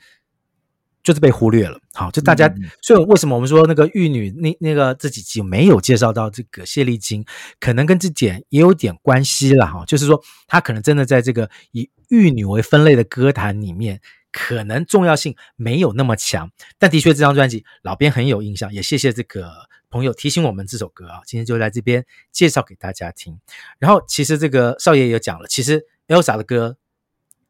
[1.03, 1.79] 就是被忽略了。
[1.93, 7.25] 好，就大家，嗯、所以为什么我们说那个玉女那那个这几集没有介绍到这个谢丽金，
[7.59, 9.83] 可能跟这点也有点关系了哈。
[9.85, 13.99] 就是说，她可能真的在这个以玉女为分类的歌坛里面，
[14.31, 16.49] 可能重要性没有那么强。
[16.77, 19.51] 但的确，这张专辑老编很有印象，也谢谢这个
[19.91, 21.21] 朋友提醒我们这首歌啊。
[21.27, 23.39] 今天就在这边介绍给大家听。
[23.77, 26.77] 然后，其实这个少爷也讲了，其实 Elsa 的歌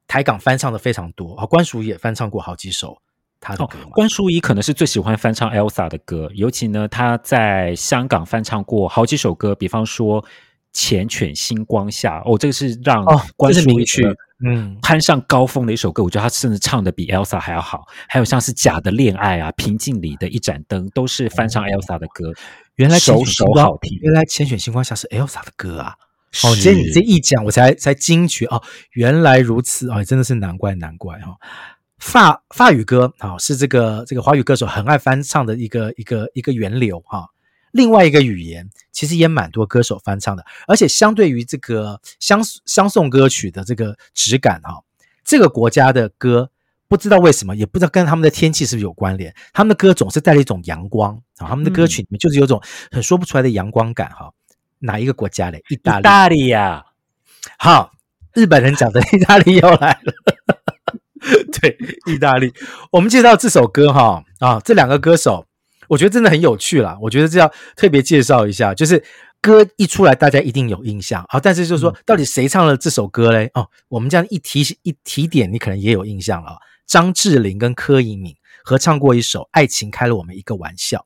[0.07, 3.01] 台港翻唱的非常多啊，关淑怡也翻唱过好几首。
[3.39, 10.21] 他的歌关淑怡可能是最喜欢翻唱 Elsa 的歌，尤其呢，他在香港翻唱过好几首歌，比方说
[10.73, 13.03] 《浅犬星光下》哦，这个是让
[13.35, 14.03] 关淑怡去
[14.43, 17.85] 嗯攀上高峰的一首歌，我觉得他甚至唱的比 Elsa 还要好。
[18.07, 22.33] 还有像是《假的恋爱》啊，《平静里的一盏灯》都是翻唱 Elsa 的歌，
[22.75, 23.97] 原来首首好听。
[24.01, 25.95] 原来《千选星光下》是 Elsa 的歌啊！
[26.43, 28.63] 哦，今天你这一讲，我才才惊觉哦，
[28.93, 31.35] 原来如此哦，真的是难怪难怪哈。
[31.99, 37.27] 法法语歌啊，是这个这个华语歌手很爱翻唱的一个一个一个源流哈。
[37.73, 38.69] 另外一个语言
[39.01, 44.83] 其实也蛮多歌手翻唱的，而且相对于这个相相送歌曲的这个质感哈，
[45.25, 46.51] 这个国家的歌
[46.87, 54.31] 不知道为什么，也不知道跟他们的天气是不是有关联，他们的歌总是带了一种阳光啊，他们的歌曲里面就是有种很说不出来的阳光感哈。
[54.77, 55.63] 哪一个国家嘞？
[55.69, 55.99] 意大利。
[55.99, 56.85] 意大利呀，
[57.57, 57.93] 好，
[58.35, 60.13] 日本人讲的 意大利又来了。
[61.59, 61.75] 对，
[62.05, 62.53] 意大利，
[62.91, 65.47] 我们介绍这首歌哈啊，这两个歌手，
[65.91, 66.97] 我觉得真的很有趣啦。
[67.01, 69.03] 我觉得这要特别介绍一下，就是
[69.41, 71.37] 歌一出来，大家一定有印象好。
[71.37, 73.51] 但是就是说，到底谁唱了这首歌嘞？
[73.55, 76.57] 哦，我们这样一提一提点，你可能也有印象了。
[76.87, 78.33] 张智霖跟柯以敏
[78.63, 81.05] 合唱过一首《爱情开了我们一个玩笑》。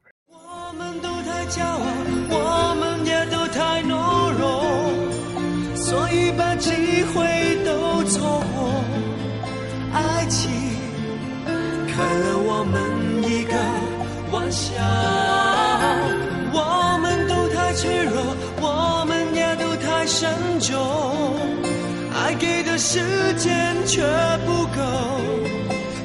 [20.06, 20.30] 太深
[20.60, 20.78] 重，
[22.14, 23.00] 爱给的时
[23.40, 24.04] 间却
[24.46, 24.80] 不够，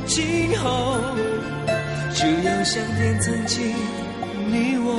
[0.06, 0.96] 今后
[2.14, 3.74] 只有想念曾经
[4.46, 4.96] 你我，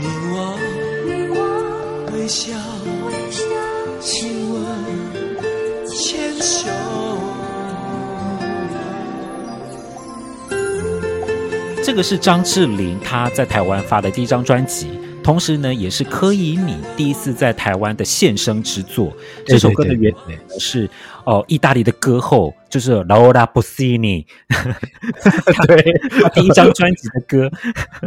[0.00, 0.58] 你我，
[1.06, 2.52] 你我微笑，
[3.06, 3.44] 微笑，
[4.00, 4.60] 亲吻，
[5.88, 6.68] 牵手。
[11.84, 19.10] 这个是张智霖他在台湾发的第一张专辑，同时呢，也是柯以敏第一次在台湾的献声之作。
[19.46, 20.88] 这首歌的原名是
[21.24, 24.26] 哦，意大利的歌后就是 Laura Pausini，
[25.66, 27.50] 对，他第一张专辑的歌。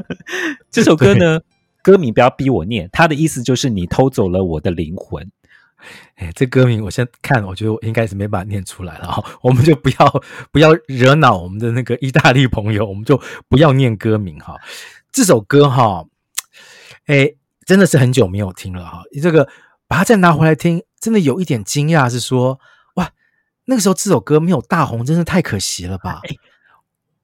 [0.69, 1.41] 这首歌呢，
[1.81, 5.31] 歌名不要逼我念，他的意思就是你偷走了我的灵魂。
[6.17, 9.23] 哎，这歌名我现在看，我觉得我应该是没办法念出来了哈。
[9.41, 14.55] 我们就不要不要惹恼我们的那个意大利朋友，我们就不要念歌名哈。
[15.11, 16.05] 这首歌哈，
[17.07, 17.33] 哎，
[17.65, 19.03] 真的是很久没有听了哈。
[19.21, 19.49] 这个
[19.87, 22.59] 把它再拿回来听，真的有一点惊讶，是说
[22.95, 23.11] 哇，
[23.65, 26.21] 那个时候这首歌没有大红，真是太可惜了吧？
[26.23, 26.35] 哎，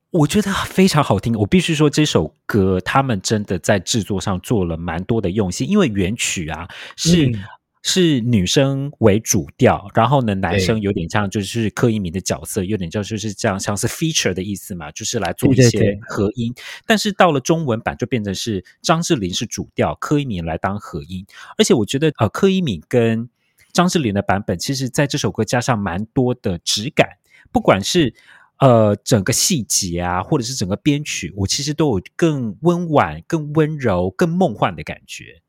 [0.09, 1.33] 我觉得非常好听。
[1.35, 6.67] 我必须说，这首歌他们真的在制作上做了蛮多的用心，因为原曲啊
[6.97, 7.27] 是。
[7.27, 7.43] 嗯
[7.85, 16.55] 是女生为主调，然后呢，男生有点像就是柯以敏的角色，有点像就是这样，像是 feature 的意思嘛，就是来做一些合音。
[16.87, 21.25] 但是到了中文版就变成是张智霖是主调，柯以敏来当合音。
[21.57, 23.29] 而且我觉得呃，柯以敏跟
[23.73, 27.09] 张智霖的版本，其实在这首歌加上蛮多的质感，
[27.51, 28.13] 不管是
[28.59, 35.42] 呃整个细节啊，或者是整个编曲，我其实都有更温婉、更温柔、更梦幻的感觉。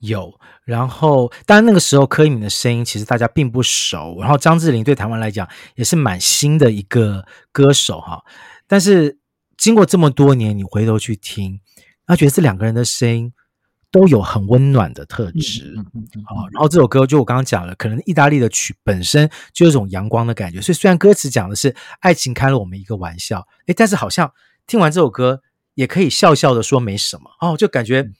[0.00, 8.22] 有，然后当然那个时候柯以敏的声音其实大家并不熟，然后张智霖对台湾来讲也是蛮新的一个歌手哈。
[8.66, 9.18] 但是
[9.56, 11.60] 经过这么多年，你回头去听，
[12.06, 13.32] 他觉得这两个人的声音
[13.90, 15.74] 都有很温暖的特质
[16.24, 16.48] 啊。
[16.52, 24.32] 然后这首歌就我刚刚讲了，可能意大利的曲本身就有一种阳光的感觉，所以虽然歌词讲的是爱情开了我们一个玩笑，诶，但是好像
[24.66, 25.42] 听完这首歌
[25.74, 28.10] 也可以笑笑的说没什么哦，就感觉。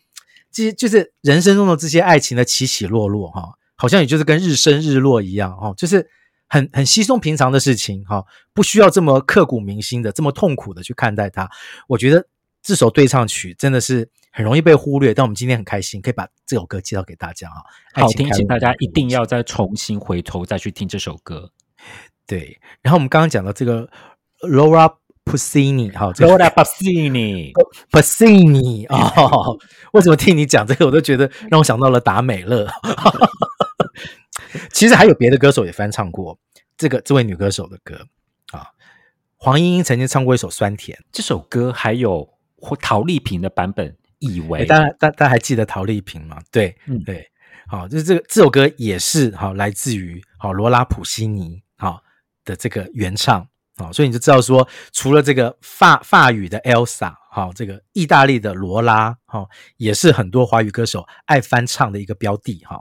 [0.53, 6.09] 这些就是人生中的这些爱情的起起落落哈，好像也就是跟日升日落一样哈，就是
[6.49, 11.51] 很很稀松平常的事情哈，不需要这么刻骨铭心的、这么痛苦的去看待它。
[11.89, 12.27] 我觉得
[12.63, 21.51] 这首对唱曲真的是很容易被忽略，但我们今天很开心可以把这首歌介绍给大家哈，好听，请大家一定要再重新回头再去听这首歌。
[22.27, 23.89] 对，然后我们刚刚讲的这个
[24.43, 24.95] Laura。
[25.33, 29.59] Pausini，好，Laura Pausini，Pausini 哦，
[29.93, 32.69] 为什么听你讲这个，我都觉得让我想到了达美乐。
[34.71, 36.39] 其实还有别的歌手也翻唱过
[36.77, 38.07] 这个这位女歌手的歌
[38.53, 38.67] 啊。
[39.37, 42.29] 黄莺莺曾经唱过一首《酸甜》，这首歌还有
[42.81, 46.37] 陶丽萍的版本，以为大家大大家还记得陶丽萍吗？
[46.51, 47.27] 对，嗯，对，
[47.67, 52.03] 好，就是这个这首歌也是好来自于好罗拉普西尼好
[52.45, 53.49] 的这个原唱。
[53.83, 62.81] 好，所以你就知道说，除了这个法法语的 Elsa，哦，这个意大利的罗拉，哈，也是很多华语歌手爱翻唱的一个标的，哈。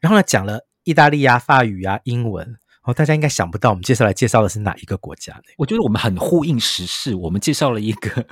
[0.00, 5.42] 然后呢，讲了意大利啊、法语啊、英文，哦，大家应该想不到，我们接下来介绍的是哪一个国家呢？
[5.58, 8.26] 我觉得我们很呼应时事，我们介绍了一个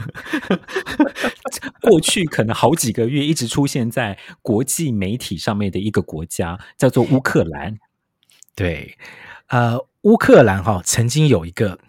[1.83, 7.77] 过去可能好几个月一直出现在国际媒体上面的一个国家，叫做乌克兰。
[8.55, 8.97] 对，
[9.49, 9.87] 呃。
[10.03, 11.81] 乌克兰哈曾经有一个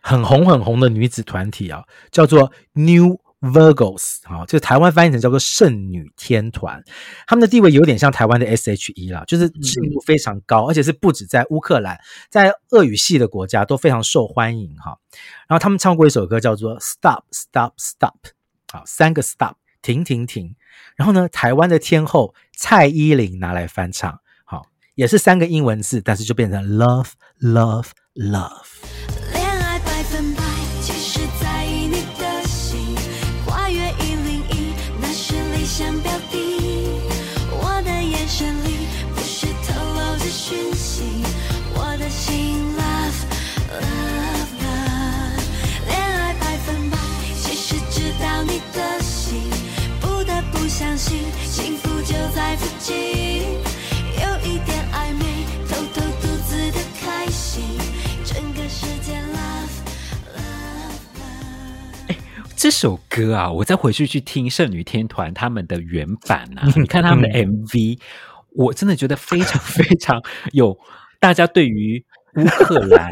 [0.00, 6.82] 很红很红的女子团体啊，叫做 New Virgos 啊，就台湾翻译成叫做圣女天团。
[7.26, 14.96] 他们的地位有点像台湾的 S.H.E 啦，就是知名度非常高，而且是不止在乌克兰，在俄语系的国家都非常受欢迎哈。
[15.46, 18.14] 然后他们唱过一首歌叫做 Stop Stop Stop，
[18.72, 20.56] 好，三个 Stop，停停停。
[20.96, 24.21] 然后呢，台湾的天后蔡依林拿来翻唱。
[24.94, 29.11] 也是三个英文字，但是就变成 love love love。
[62.62, 67.98] 这首歌啊，我再回去去听圣女天团他们的原版啊， 你看他们的 MV，
[68.50, 70.78] 我真的觉得非常非常有
[71.18, 72.04] 大家对于
[72.36, 73.10] 乌克兰，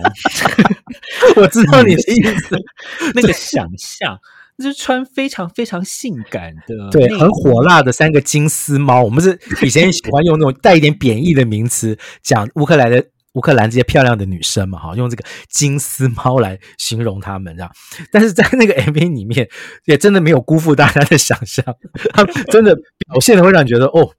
[1.35, 2.57] 我知道你的意思，
[3.13, 4.17] 那个想象，
[4.57, 9.03] 就是穿非常非常性感的，对，很火辣的三个金丝猫。
[9.03, 9.37] 我们是
[9.67, 13.05] 以前喜欢用那种带一点贬义的名词讲乌克兰的。
[13.35, 17.73] 乌克兰这些漂亮的女生嘛，哈，用这个金丝猫来形容她们，这样。
[18.11, 19.49] 但是在那个 MV 里面，
[19.85, 21.65] 也真的没有辜负大家的想象，
[22.13, 24.11] 他们真的表现的会让你觉得，哦，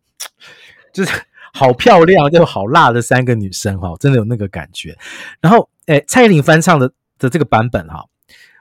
[0.94, 1.12] 就是
[1.54, 4.98] 好漂亮，就好辣的三个女生，哈，真的有那个感觉。
[5.42, 8.06] 然后，诶，蔡依林翻唱的的这个版本，哈，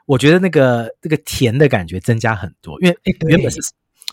[0.05, 3.59] 我觉得那个这个甜的感觉增加很多，因为诶原本是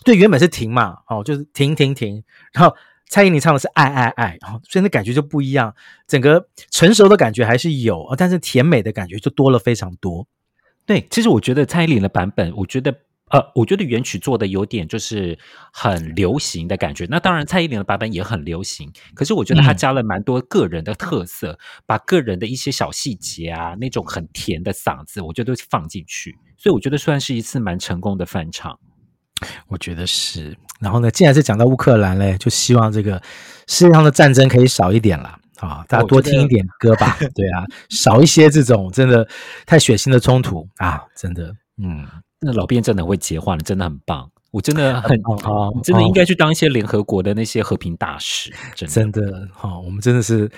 [0.05, 2.23] 对，原本是停嘛，哦，就是停停停，
[2.53, 2.73] 然后。
[3.09, 4.37] 蔡依林唱的是爱爱爱，
[4.69, 5.75] 所以那感觉就不一样，
[6.07, 10.27] 整个成熟的感觉还是有，但是甜美的感觉就多了非常多。
[10.85, 12.95] 对，其实我觉得蔡依林的版本，我觉得
[13.31, 15.37] 呃，我觉得原曲做的有点就是
[15.71, 17.05] 很流行的感觉。
[17.09, 28.79] 那当然，蔡依林的版本也很流行，可是我觉得他加了蛮多个人的特色，嗯、把个人的一些小细节啊，那种很甜的嗓子，我觉得都放进去，所以我觉得算是一次蛮成功的翻唱。
[29.67, 33.21] 我觉得是，然后呢，既然是讲到乌克兰嘞，就希望这个
[33.67, 39.27] 世界上的战争可以少一点啦啊，大家多听一点歌吧，对啊，少一些这种真的
[39.65, 41.53] 太血腥的冲突啊，真的，
[41.83, 42.07] 嗯，
[42.39, 50.49] 那老编真的会结话，你真的很棒，我真的很啊，真的应该去当一些联合国的那些和平大使，真的，好，我们真的是。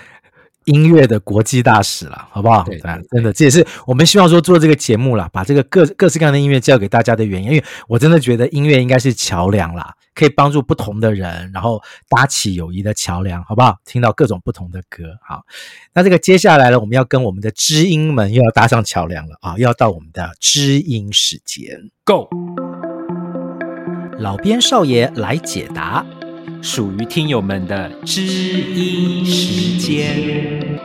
[0.72, 2.64] 音乐的国际大使了，好不好？
[2.64, 7.52] 对，对，对，真的，这也是我们希望说做这个节目啦，把这个各各式各样的音乐教给大家的原因。
[7.52, 13.76] 因为我真的觉得音乐应该是桥梁啦，可以帮助不同的人，然后搭起友谊的桥梁，好不好？
[13.84, 15.42] 听到各种不同的歌，好。
[15.94, 19.56] 那这个接下来呢，我们要跟我们的知音们又要搭上桥梁了啊！
[19.58, 22.30] 又要到我们的知音时间，Go！
[24.20, 26.06] 老编少爷来解答。
[26.62, 30.80] 属于听友们的知音时间。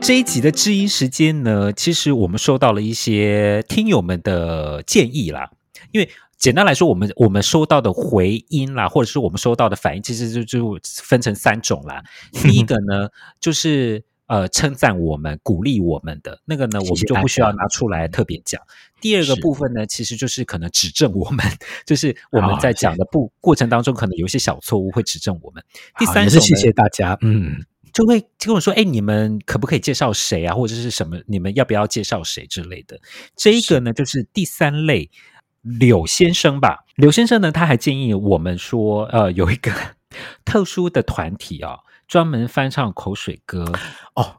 [0.00, 5.48] 这一集的知音时间呢，其实我们收到了一些听友们的建议啦。
[5.92, 12.02] 因为简单来说，我们我们收到的回音啦，或者是我们收到的反应，其实就就分成三种啦。
[12.42, 13.08] 第一个呢，
[13.40, 14.02] 就是。
[14.28, 18.60] 呃，称赞我们、鼓励我们的那个呢，我们就不需要拿出来特别讲。
[19.00, 21.46] 第二个部分呢，其实就是可能指正我们，
[21.86, 25.64] 就是我们在讲的不过程当中，可能有一些小错误会指正我们。
[25.98, 27.64] 第三种呢，谢谢大家，嗯，
[27.94, 31.18] 就会跟我说，哎，你们可不可以介绍谁啊，或者是什么？
[31.26, 33.00] 你们要不要介绍谁之类的？
[33.34, 35.10] 这一个呢，就是第三类，
[35.62, 36.84] 柳先生吧。
[36.96, 39.72] 柳先生呢，他还建议我们说，呃，有一个
[40.44, 41.78] 特殊的团体啊。
[42.08, 43.70] 专门翻唱口水歌
[44.14, 44.36] 哦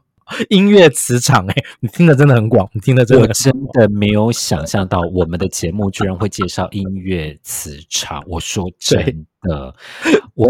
[0.48, 8.22] 音乐磁场哎、欸，你听的真的很广，你听的真的我真的没有想象到我们的节目居然会介绍音乐磁场。
[8.28, 9.74] 我说真的，
[10.34, 10.48] 我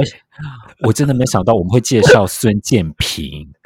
[0.82, 3.50] 我真的没想到我们会介绍孙建平。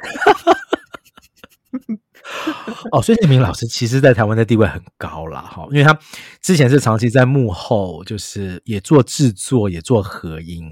[2.91, 5.41] 哦，孙建明老师其实，在台湾的地位很高啦。
[5.41, 5.97] 哈，因为他
[6.41, 10.65] 之前是长期在幕后，就是也做制作，也做合音。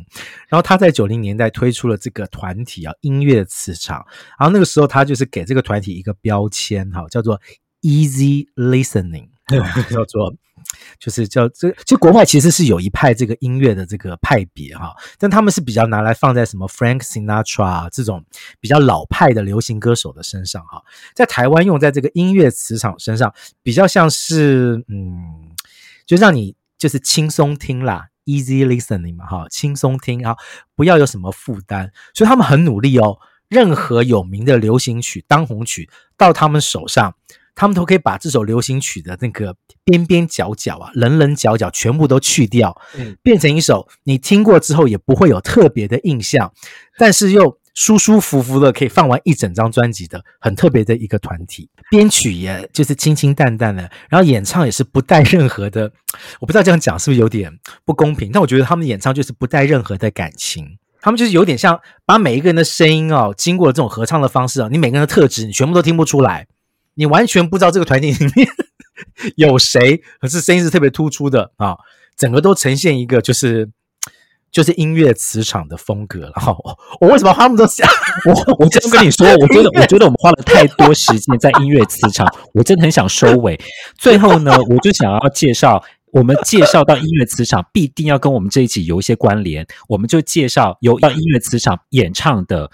[0.49, 4.04] 然后他在九零年代推出了这个团体啊，音乐的磁场。
[4.39, 7.39] 然后那个时候，他就是给这个团体一个标签，哈，叫做
[7.82, 9.30] Easy Listening，
[9.89, 10.33] 叫做。
[10.97, 18.23] 就是叫这，其实国外其实是有一派这个音乐的这个派别哈，但他们是比较拿来放在什么 Frank Sinatra 这种
[18.61, 20.81] 比较老派的流行歌手的身上哈，
[21.13, 25.51] 在台湾用在这个音乐磁场身上，比较像是嗯，
[26.05, 30.37] 就让你就是轻松听啦，easy listening 嘛哈，轻松听啊，
[30.75, 33.17] 不要有什么负担，所以他们很努力哦，
[33.49, 37.15] 任何有名的流行曲、当红曲到他们手上。
[37.56, 46.51] 他们都可以把这首流行曲的那个边边角角啊、棱棱角角全部都去掉，嗯，变成一首你听过之后也不会有特别的印象，
[46.97, 51.70] 但是又舒舒服服的可以放完一整张专辑的很特别的一个团体。
[51.89, 55.91] 编曲也就是清清淡淡的，然后演唱也是不带任何的，
[56.39, 57.51] 我不知道这样讲是不是有点
[57.86, 66.47] 不公平，但我觉得他们演唱就是不带任何的感情，他们就是有点像把每一个人的声音哦，经过了这种合唱的方式啊，你每个人的特质你全部都听不出来。
[66.95, 68.47] 你完全不知道这个团体里面
[69.35, 71.75] 有谁，可是声音是特别突出的啊！
[72.15, 73.69] 整个都呈现一个就是
[74.51, 76.31] 就是音乐磁场的风格。
[76.35, 76.55] 然 后
[77.01, 77.87] 我为什么花那么多时间？
[78.25, 83.59] 我我真跟你说，我觉得我觉得我们花了太多时间在音乐磁场，我真的很想收尾。
[83.97, 89.65] 最后呢，我就想要介绍，我们介绍到音乐磁场，必定要跟我们这一集有一些关联。
[89.87, 92.69] 我们就介绍由到音乐磁场演唱的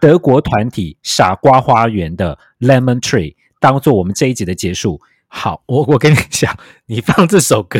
[0.00, 3.34] 德国团体傻瓜花园的 Lemon Tree。
[3.60, 5.00] 当做我们这一集的结束。
[5.30, 7.78] 好，我我跟你讲，你放这首歌，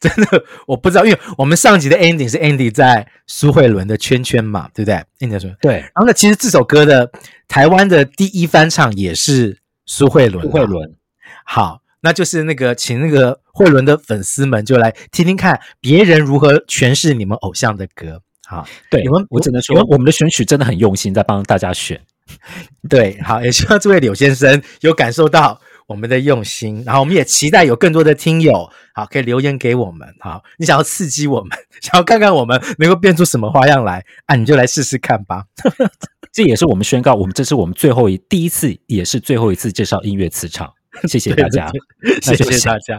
[0.00, 5.74] 真的我不知道，因为我们上集的 ending 是 Andy 在苏慧伦的圈圈嘛，对不对？Andy 说对。
[5.74, 7.12] 然后呢，其实这首歌的
[7.46, 10.44] 台湾的第一翻唱也是苏慧伦。
[10.44, 10.96] 苏慧伦，
[11.44, 18.20] 好，那就是那个请那个慧伦的粉丝们就来听听看别人如何诠释你们偶像的歌。
[18.46, 22.00] 好，对，你们我只能说我们的选曲真的很用心，在帮大家选。
[22.88, 31.50] 对，好，也希望这位柳先生有感受到我们的用心，然后我们也期待有更多的听友，好，可以留言给我们，好，你想要刺激我们，
[31.80, 35.44] 想要看看我们能够变出什么花样来，啊，你就来试试看吧。
[36.32, 40.72] 这也是我们宣告，我们这是我们最后一第一次，也是最后一次介绍音乐磁场，
[41.06, 42.98] 谢谢大家，对对对，谢谢大家。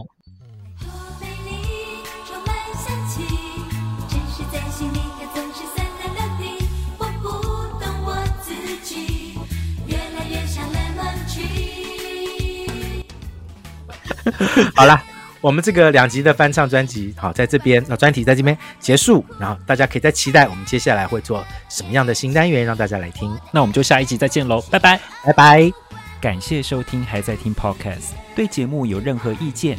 [14.74, 15.02] 好啦，
[15.40, 23.36] 我们这个两集的翻唱专辑，好，在这边，那专题在这边结束，然后大家可以再期待我们接下来会做什么样的新单元，让大家来听。
[23.52, 25.72] 那我们就下一集再见喽，拜拜，拜拜，
[26.20, 29.78] 感谢收听，还在听 Podcast，对节目有任何意见，